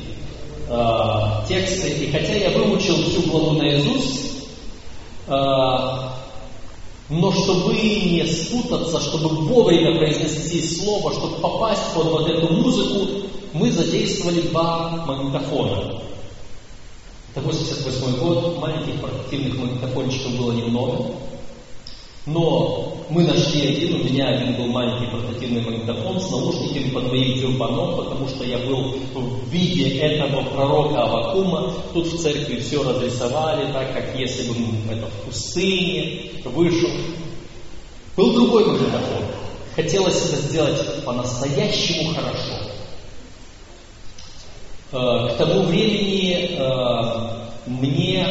э, 0.67 1.47
тексты, 1.47 1.89
и 1.89 2.11
хотя 2.11 2.33
я 2.33 2.49
выучил 2.51 2.95
всю 2.95 3.23
главу 3.23 3.53
наизусть, 3.53 4.33
э, 5.27 5.31
но 7.09 7.31
чтобы 7.31 7.73
не 7.73 8.23
спутаться, 8.27 8.99
чтобы 8.99 9.29
вовремя 9.29 9.97
произнести 9.97 10.61
слово, 10.61 11.11
чтобы 11.13 11.37
попасть 11.37 11.93
под 11.95 12.05
вот 12.05 12.29
эту 12.29 12.53
музыку, 12.53 13.07
мы 13.53 13.71
задействовали 13.71 14.41
два 14.41 14.89
магнитофона. 15.07 16.08
Это 17.35 17.45
88 17.45 18.19
год, 18.19 18.57
маленьких 18.59 19.01
портативных 19.01 19.57
магнитофончиков 19.57 20.37
было 20.37 20.51
немного. 20.51 21.11
Но 22.25 22.97
мы 23.09 23.23
нашли 23.23 23.67
один, 23.67 24.01
у 24.01 24.03
меня 24.03 24.27
один 24.27 24.55
был 24.55 24.67
маленький 24.67 25.11
портативный 25.11 25.61
магнитофон 25.61 26.19
с 26.19 26.29
наушниками 26.29 26.89
под 26.89 27.07
моим 27.07 27.39
тюрбаном, 27.39 27.95
потому 27.97 28.27
что 28.27 28.43
я 28.43 28.59
был 28.59 28.95
в 29.13 29.49
виде 29.49 29.99
этого 29.99 30.43
пророка 30.43 31.03
Авакума. 31.03 31.73
Тут 31.93 32.07
в 32.07 32.19
церкви 32.19 32.59
все 32.59 32.83
разрисовали, 32.83 33.71
так 33.71 33.93
как 33.93 34.19
если 34.19 34.49
бы 34.49 34.55
это 34.91 35.07
в 35.07 35.25
пустыне 35.25 36.31
вышел. 36.45 36.89
Был 38.15 38.33
другой 38.33 38.65
магнитофон. 38.65 39.23
Хотелось 39.75 40.25
это 40.25 40.35
сделать 40.35 41.03
по-настоящему 41.05 42.13
хорошо. 42.13 42.68
Э, 44.91 45.29
к 45.29 45.37
тому 45.37 45.63
времени 45.63 46.57
э, 46.57 47.69
мне 47.69 48.27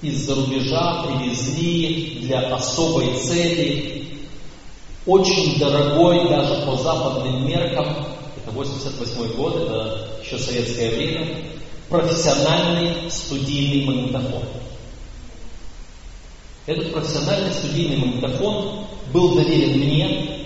из-за 0.00 0.34
рубежа 0.34 1.02
привезли 1.02 2.20
для 2.22 2.54
особой 2.54 3.14
цели 3.18 4.08
очень 5.04 5.58
дорогой 5.58 6.28
даже 6.30 6.64
по 6.64 6.76
западным 6.76 7.46
меркам, 7.46 8.06
это 8.36 8.50
88 8.52 9.36
год, 9.36 9.56
это 9.56 10.08
еще 10.22 10.38
советское 10.38 10.90
время, 10.90 11.26
профессиональный 11.90 13.10
студийный 13.10 13.84
магнитофон. 13.84 14.44
Этот 16.66 16.92
профессиональный 16.92 17.52
студийный 17.52 17.96
магнитофон 17.98 18.86
был 19.12 19.34
доверен 19.34 19.78
мне, 19.78 20.37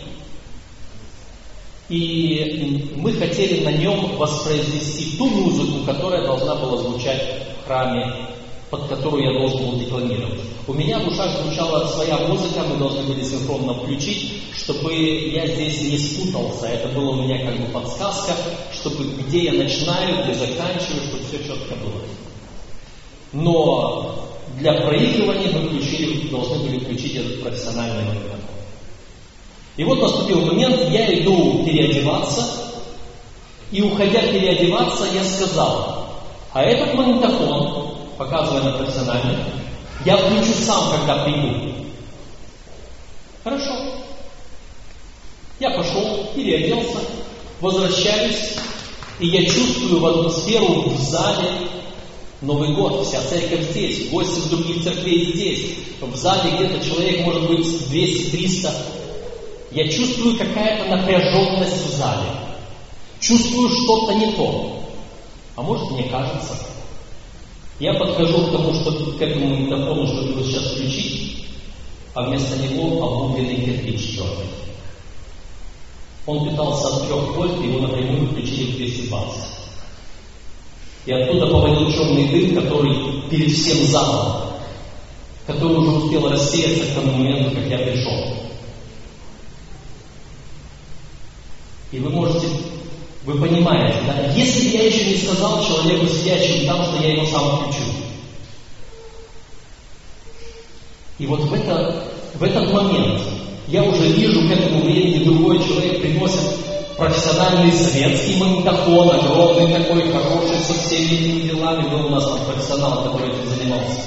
и 1.89 2.93
мы 2.97 3.13
хотели 3.13 3.65
на 3.65 3.73
нем 3.73 4.17
воспроизвести 4.17 5.17
ту 5.19 5.27
музыку, 5.27 5.85
которая 5.85 6.27
должна 6.27 6.55
была 6.57 6.79
звучать 6.79 7.23
в 7.63 7.67
храме, 7.67 8.29
под 8.71 8.89
которую 8.89 9.25
я 9.25 9.39
должен 9.39 9.71
был 9.71 9.79
декламировать. 9.79 10.41
У 10.67 10.75
меня 10.75 10.99
в 11.01 11.09
ушах 11.09 11.29
звучала 11.43 11.87
своя 11.89 12.17
музыка, 12.19 12.63
мы 12.63 12.77
должны 12.77 13.03
были 13.03 13.23
синхронно 13.23 13.75
включить, 13.75 14.33
чтобы 14.55 14.95
я 14.95 15.47
здесь 15.47 15.83
не 15.83 15.99
спутался. 15.99 16.69
Это 16.69 16.89
была 16.89 17.11
у 17.11 17.23
меня 17.23 17.45
как 17.45 17.61
бы 17.61 17.67
подсказка, 17.73 18.33
чтобы 18.73 19.05
где 19.05 19.45
я 19.45 19.53
начинаю, 19.53 20.23
где 20.23 20.35
заканчиваю, 20.35 21.03
чтобы 21.09 21.25
все 21.25 21.39
четко 21.39 21.75
было. 21.75 22.01
Но 23.33 24.29
для 24.59 24.73
проигрывания 24.83 25.51
мы 25.51 25.69
включили, 25.69 26.29
должны 26.29 26.59
были 26.59 26.79
включить 26.79 27.17
этот 27.17 27.43
профессиональный 27.43 28.05
магнитофон. 28.05 28.42
И 29.77 29.85
вот 29.85 30.01
наступил 30.01 30.43
момент, 30.43 30.91
я 30.91 31.13
иду 31.19 31.65
переодеваться, 31.65 32.45
и 33.71 33.81
уходя 33.81 34.21
переодеваться, 34.21 35.05
я 35.15 35.25
сказал, 35.25 36.09
а 36.53 36.63
этот 36.63 36.95
магнитофон, 36.95 37.97
показывая 38.19 38.63
на 38.63 38.73
профессиональный, 38.73 39.39
я 40.05 40.17
включу 40.19 40.53
сам, 40.53 40.91
когда 40.91 41.25
приду. 41.25 41.73
Хорошо. 43.43 43.73
Я 45.59 45.71
пошел, 45.71 46.29
переоделся, 46.35 46.99
возвращаюсь, 47.61 48.57
и 49.21 49.29
я 49.29 49.45
чувствую 49.45 50.01
в 50.01 50.07
атмосферу 50.07 50.91
в 50.91 50.99
зале 50.99 51.51
Новый 52.43 52.75
год, 52.75 53.07
вся 53.07 53.23
церковь 53.23 53.71
здесь, 53.71 54.11
гости 54.11 54.41
из 54.41 54.45
других 54.47 54.83
церквей 54.83 55.33
здесь. 55.33 55.77
В 56.01 56.17
зале 56.17 56.51
где-то 56.57 56.85
человек 56.85 57.25
может 57.25 57.47
быть 57.47 57.65
200-300. 57.65 58.71
Я 59.75 59.89
чувствую 59.89 60.37
какая-то 60.37 60.97
напряженность 60.97 61.87
в 61.87 61.97
зале. 61.97 62.29
Чувствую 63.21 63.71
что-то 63.71 64.15
не 64.15 64.33
то. 64.33 64.83
А 65.57 65.63
может 65.63 65.91
мне 65.91 66.05
кажется. 66.05 66.59
Я 67.79 67.95
подхожу 67.95 68.47
к 68.47 68.53
тому, 68.53 68.75
что 68.75 68.93
к 68.93 69.21
этому 69.21 69.47
магнитофону, 69.47 70.07
чтобы 70.07 70.29
его 70.29 70.43
сейчас 70.43 70.73
включить, 70.73 71.47
а 72.15 72.23
вместо 72.23 72.57
него 72.59 73.03
обугленный 73.03 73.57
кирпич 73.57 74.17
черный. 74.17 74.47
Он 76.27 76.49
питался 76.49 76.89
от 76.89 77.07
трех 77.07 77.35
вольт, 77.35 77.61
его 77.65 77.81
напрямую 77.81 78.29
включили 78.29 78.73
в 78.73 78.77
220. 78.77 79.43
И 81.07 81.13
оттуда 81.13 81.47
повалил 81.49 81.91
черный 81.93 82.29
дым, 82.29 82.63
который 82.63 83.23
перед 83.29 83.51
всем 83.51 83.85
залом, 83.87 84.43
который 85.47 85.77
уже 85.79 85.91
успел 85.91 86.29
рассеяться 86.29 86.93
к 86.93 86.95
тому 86.95 87.13
моменту, 87.13 87.57
как 87.57 87.67
я 87.67 87.79
пришел. 87.79 88.42
И 91.93 91.99
вы 91.99 92.09
можете, 92.09 92.49
вы 93.25 93.35
понимаете, 93.35 93.99
да, 94.07 94.33
если 94.35 94.77
я 94.77 94.87
еще 94.87 95.05
не 95.05 95.17
сказал 95.19 95.63
человеку 95.63 96.09
сидящему 96.09 96.67
там, 96.67 96.85
что 96.85 97.03
я 97.03 97.13
его 97.13 97.27
сам 97.27 97.59
включу. 97.59 97.83
И 101.19 101.27
вот 101.27 101.41
в, 101.41 101.53
это, 101.53 102.05
в 102.35 102.43
этот 102.43 102.73
момент 102.73 103.23
я 103.69 103.83
уже 103.83 104.09
вижу 104.09 104.41
к 104.49 104.51
этому 104.51 104.83
времени 104.83 105.25
другой 105.25 105.59
человек 105.59 106.01
приносит 106.01 106.41
профессиональный 106.97 107.73
советский 107.73 108.37
магнитофон, 108.37 109.11
огромный 109.11 109.73
такой, 109.73 110.11
хороший, 110.11 110.59
со 110.65 110.75
всеми 110.75 111.15
этими 111.15 111.49
делами. 111.49 111.89
Был 111.89 112.07
у 112.07 112.11
нас 112.11 112.25
там 112.25 112.45
профессионал, 112.47 113.05
который 113.05 113.31
этим 113.31 113.49
занимался. 113.49 114.01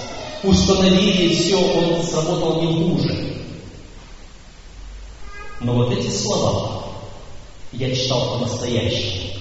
Установили, 0.43 1.35
все, 1.35 1.57
он 1.57 2.03
сработал 2.03 2.61
не 2.61 2.67
хуже. 2.67 3.35
Но 5.61 5.73
вот 5.73 5.91
эти 5.91 6.09
слова, 6.09 6.83
я 7.77 7.93
читал 7.93 8.39
по-настоящему. 8.39 9.33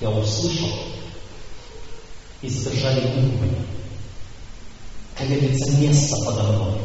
Я 0.00 0.10
услышал 0.10 0.68
и 2.42 2.48
задержали 2.48 3.00
губы. 3.00 3.48
Как 5.16 5.28
говорится, 5.28 5.70
место 5.72 6.16
подо 6.24 6.42
мной. 6.44 6.78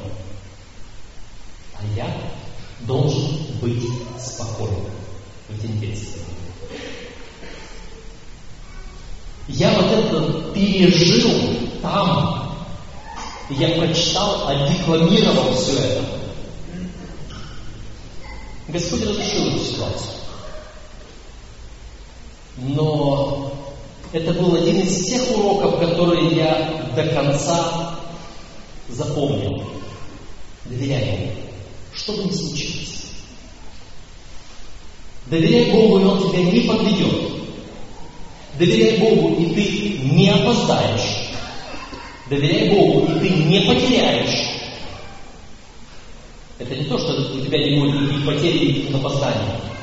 А 1.78 1.84
я 1.96 2.32
должен 2.82 3.38
быть 3.62 3.84
спокойным 4.20 4.92
в 5.50 5.58
этим 5.58 5.80
действии. 5.80 6.22
Я 9.48 9.72
вот 9.74 9.92
это 9.92 10.52
пережил 10.54 11.32
там. 11.82 12.56
Я 13.50 13.78
прочитал, 13.78 14.48
отдекламировал 14.48 15.54
все 15.54 15.78
это. 15.78 16.06
Господь 18.70 19.04
разрешил 19.04 19.50
эту 19.50 19.64
ситуацию. 19.64 20.25
Но 22.58 23.52
это 24.14 24.32
был 24.34 24.56
один 24.56 24.80
из 24.80 25.06
тех 25.06 25.38
уроков, 25.38 25.80
которые 25.80 26.36
я 26.36 26.90
до 26.96 27.04
конца 27.08 28.00
запомнил. 28.88 29.62
Доверяй 30.66 31.06
Ему. 31.06 31.32
Что 31.94 32.14
бы 32.14 32.24
ни 32.24 32.32
случилось. 32.32 33.06
Доверяй 35.28 35.72
Богу, 35.72 36.00
и 36.00 36.04
Он 36.04 36.30
тебя 36.30 36.44
не 36.44 36.62
подведет. 36.62 37.32
Доверяй 38.58 39.00
Богу, 39.00 39.36
и 39.36 39.54
ты 39.54 40.14
не 40.14 40.30
опоздаешь. 40.30 41.30
Доверяй 42.30 42.70
Богу, 42.70 43.12
и 43.12 43.20
ты 43.20 43.30
не 43.30 43.60
потеряешь. 43.62 44.50
Это 46.58 46.74
не 46.74 46.86
то, 46.86 46.98
что 46.98 47.12
у 47.36 47.42
тебя 47.42 47.58
не 47.58 47.80
будет 47.82 48.02
никаких 48.02 48.26
потерь 48.26 48.56
и 48.56 48.94
опозданий 48.94 49.75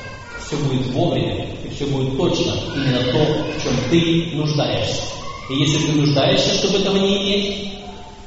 все 0.53 0.63
будет 0.63 0.87
вовремя, 0.87 1.47
и 1.63 1.73
все 1.73 1.85
будет 1.87 2.17
точно 2.17 2.55
именно 2.75 3.03
то, 3.11 3.43
в 3.57 3.63
чем 3.63 3.73
ты 3.89 4.35
нуждаешься. 4.35 5.01
И 5.49 5.55
если 5.55 5.87
ты 5.87 5.91
нуждаешься, 5.93 6.53
чтобы 6.53 6.79
этого 6.79 6.97
не 6.97 7.23
иметь, 7.23 7.73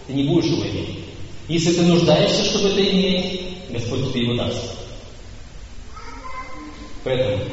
ты 0.06 0.12
не 0.12 0.24
будешь 0.24 0.50
его 0.50 0.62
иметь. 0.66 0.98
Если 1.48 1.72
ты 1.72 1.82
нуждаешься, 1.82 2.44
чтобы 2.44 2.68
это 2.70 2.82
иметь, 2.82 3.42
Господь 3.70 4.12
тебе 4.12 4.24
его 4.24 4.34
даст. 4.34 4.60
Поэтому 7.04 7.44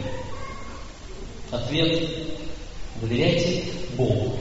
ответ– 1.52 2.10
доверяйте 3.02 3.64
Богу. 3.96 4.34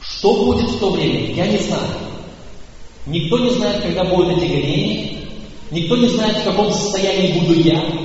Что 0.00 0.44
будет 0.44 0.68
в 0.68 0.78
то 0.80 0.90
время, 0.90 1.32
я 1.34 1.46
не 1.46 1.58
знаю. 1.58 1.88
Никто 3.06 3.38
не 3.38 3.50
знает, 3.50 3.82
когда 3.82 4.04
будут 4.04 4.38
эти 4.38 4.50
гонения, 4.50 5.18
никто 5.70 5.96
не 5.96 6.08
знает, 6.08 6.38
в 6.38 6.44
каком 6.44 6.72
состоянии 6.72 7.38
буду 7.38 7.60
я, 7.60 8.03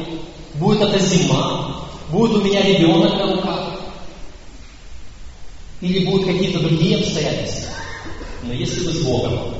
Будет 0.59 0.81
это 0.81 0.99
зима, 0.99 1.85
будет 2.11 2.35
у 2.35 2.41
меня 2.41 2.61
ребенок 2.61 3.13
на 3.13 3.35
руках, 3.35 3.79
или 5.79 6.05
будут 6.05 6.27
какие-то 6.27 6.59
другие 6.59 6.97
обстоятельства. 6.97 7.71
Но 8.43 8.53
если 8.53 8.85
вы 8.85 8.93
с 8.93 9.01
Богом, 9.05 9.55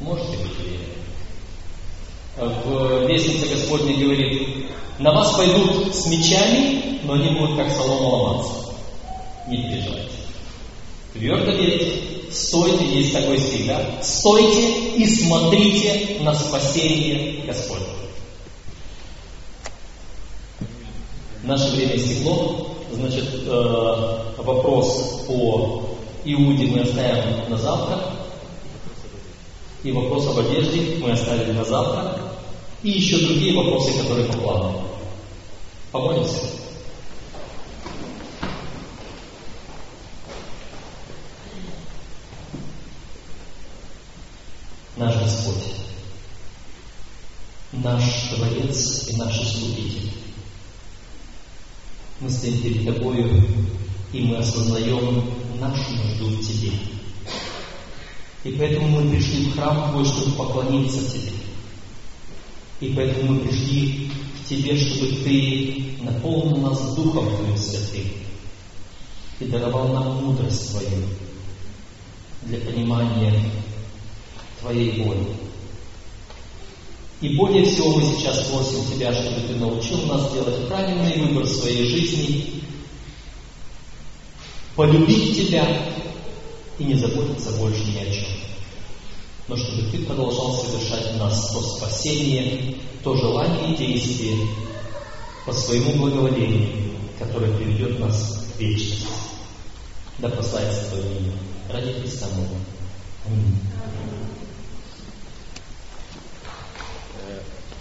можете 0.00 0.38
быть 0.38 0.58
уверены. 0.58 0.92
В 2.64 3.06
Вестнице 3.06 3.54
Господне 3.54 3.94
говорит, 4.02 4.66
на 4.98 5.12
вас 5.12 5.34
пойдут 5.36 5.94
с 5.94 6.06
мечами, 6.06 7.00
но 7.04 7.12
они 7.12 7.38
будут 7.38 7.58
как 7.58 7.70
солома 7.70 8.16
ломаться. 8.16 8.54
Не 9.48 9.58
переживайте. 9.58 10.08
Твердо 11.12 11.50
верьте, 11.52 11.92
стойте, 12.30 12.86
есть 12.86 13.12
такой 13.12 13.38
стих, 13.38 13.66
да? 13.66 14.02
Стойте 14.02 14.94
и 14.96 15.06
смотрите 15.06 16.16
на 16.20 16.34
спасение 16.34 17.44
Господне. 17.44 17.86
Наше 21.42 21.70
время 21.70 21.96
истекло, 21.96 22.68
значит, 22.92 23.28
э, 23.34 24.32
вопрос 24.38 25.24
по 25.26 25.82
Иуде 26.24 26.66
мы 26.68 26.82
оставим 26.82 27.50
на 27.50 27.56
завтра, 27.56 27.98
и 29.82 29.90
вопрос 29.90 30.28
об 30.28 30.38
одежде 30.38 30.98
мы 30.98 31.10
оставили 31.10 31.50
на 31.50 31.64
завтра, 31.64 32.16
и 32.84 32.90
еще 32.90 33.26
другие 33.26 33.56
вопросы, 33.56 33.98
которые 33.98 34.28
по 34.28 34.38
плану. 34.38 34.82
Помолимся. 35.90 36.46
Наш 44.96 45.16
Господь, 45.16 45.74
наш 47.72 48.04
Творец 48.30 49.08
и 49.08 49.16
наш 49.16 49.40
Искупитель 49.40 50.21
мы 52.22 52.30
стоим 52.30 52.62
перед 52.62 52.84
Тобою 52.84 53.44
и 54.12 54.20
мы 54.20 54.36
осознаем 54.36 55.24
нашу 55.58 55.92
нужду 55.92 56.36
в 56.36 56.46
Тебе. 56.46 56.72
И 58.44 58.52
поэтому 58.52 59.00
мы 59.00 59.10
пришли 59.10 59.46
в 59.46 59.54
храм 59.54 59.90
Твой, 59.90 60.04
чтобы 60.04 60.32
поклониться 60.36 60.98
Тебе. 61.10 61.32
И 62.80 62.92
поэтому 62.94 63.34
мы 63.34 63.40
пришли 63.40 64.10
к 64.44 64.48
Тебе, 64.48 64.76
чтобы 64.76 65.16
Ты 65.24 65.84
наполнил 66.02 66.58
нас 66.58 66.94
Духом 66.94 67.36
Твоим 67.36 67.56
Святым 67.56 68.06
и 69.40 69.44
даровал 69.46 69.88
нам 69.88 70.24
мудрость 70.24 70.70
Твою 70.70 71.08
для 72.42 72.58
понимания 72.58 73.50
Твоей 74.60 75.02
воли. 75.02 75.41
И 77.22 77.36
более 77.36 77.64
всего 77.64 77.94
мы 77.94 78.02
сейчас 78.02 78.48
просим 78.48 78.84
Тебя, 78.92 79.12
чтобы 79.14 79.46
Ты 79.46 79.54
научил 79.54 80.06
нас 80.06 80.32
делать 80.32 80.66
правильный 80.66 81.24
выбор 81.24 81.46
своей 81.46 81.86
жизни, 81.86 82.64
полюбить 84.74 85.36
Тебя 85.36 85.64
и 86.78 86.84
не 86.84 86.94
заботиться 86.94 87.52
больше 87.52 87.84
ни 87.84 87.98
о 87.98 88.12
чем. 88.12 88.24
Но 89.46 89.56
чтобы 89.56 89.82
Ты 89.92 90.04
продолжал 90.04 90.52
совершать 90.64 91.12
в 91.12 91.18
нас 91.18 91.52
то 91.52 91.62
спасение, 91.62 92.74
то 93.04 93.16
желание 93.16 93.72
и 93.72 93.76
действие 93.76 94.36
по 95.46 95.52
своему 95.52 95.92
благоволению, 95.92 96.70
которое 97.20 97.56
приведет 97.56 98.00
нас 98.00 98.48
к 98.56 98.60
вечности. 98.60 99.06
Да 100.18 100.28
прославится 100.28 100.90
Твое 100.90 101.18
имя. 101.18 101.32
Ради 101.72 101.92
Христа 102.00 102.26
Бога. 102.34 102.58
Аминь. 103.26 104.21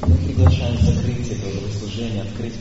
Мы 0.08 0.18
приглашаем 0.18 0.78
закрыть 0.80 1.30
это 1.30 1.70
служение, 1.70 2.24
открыть 2.24 2.60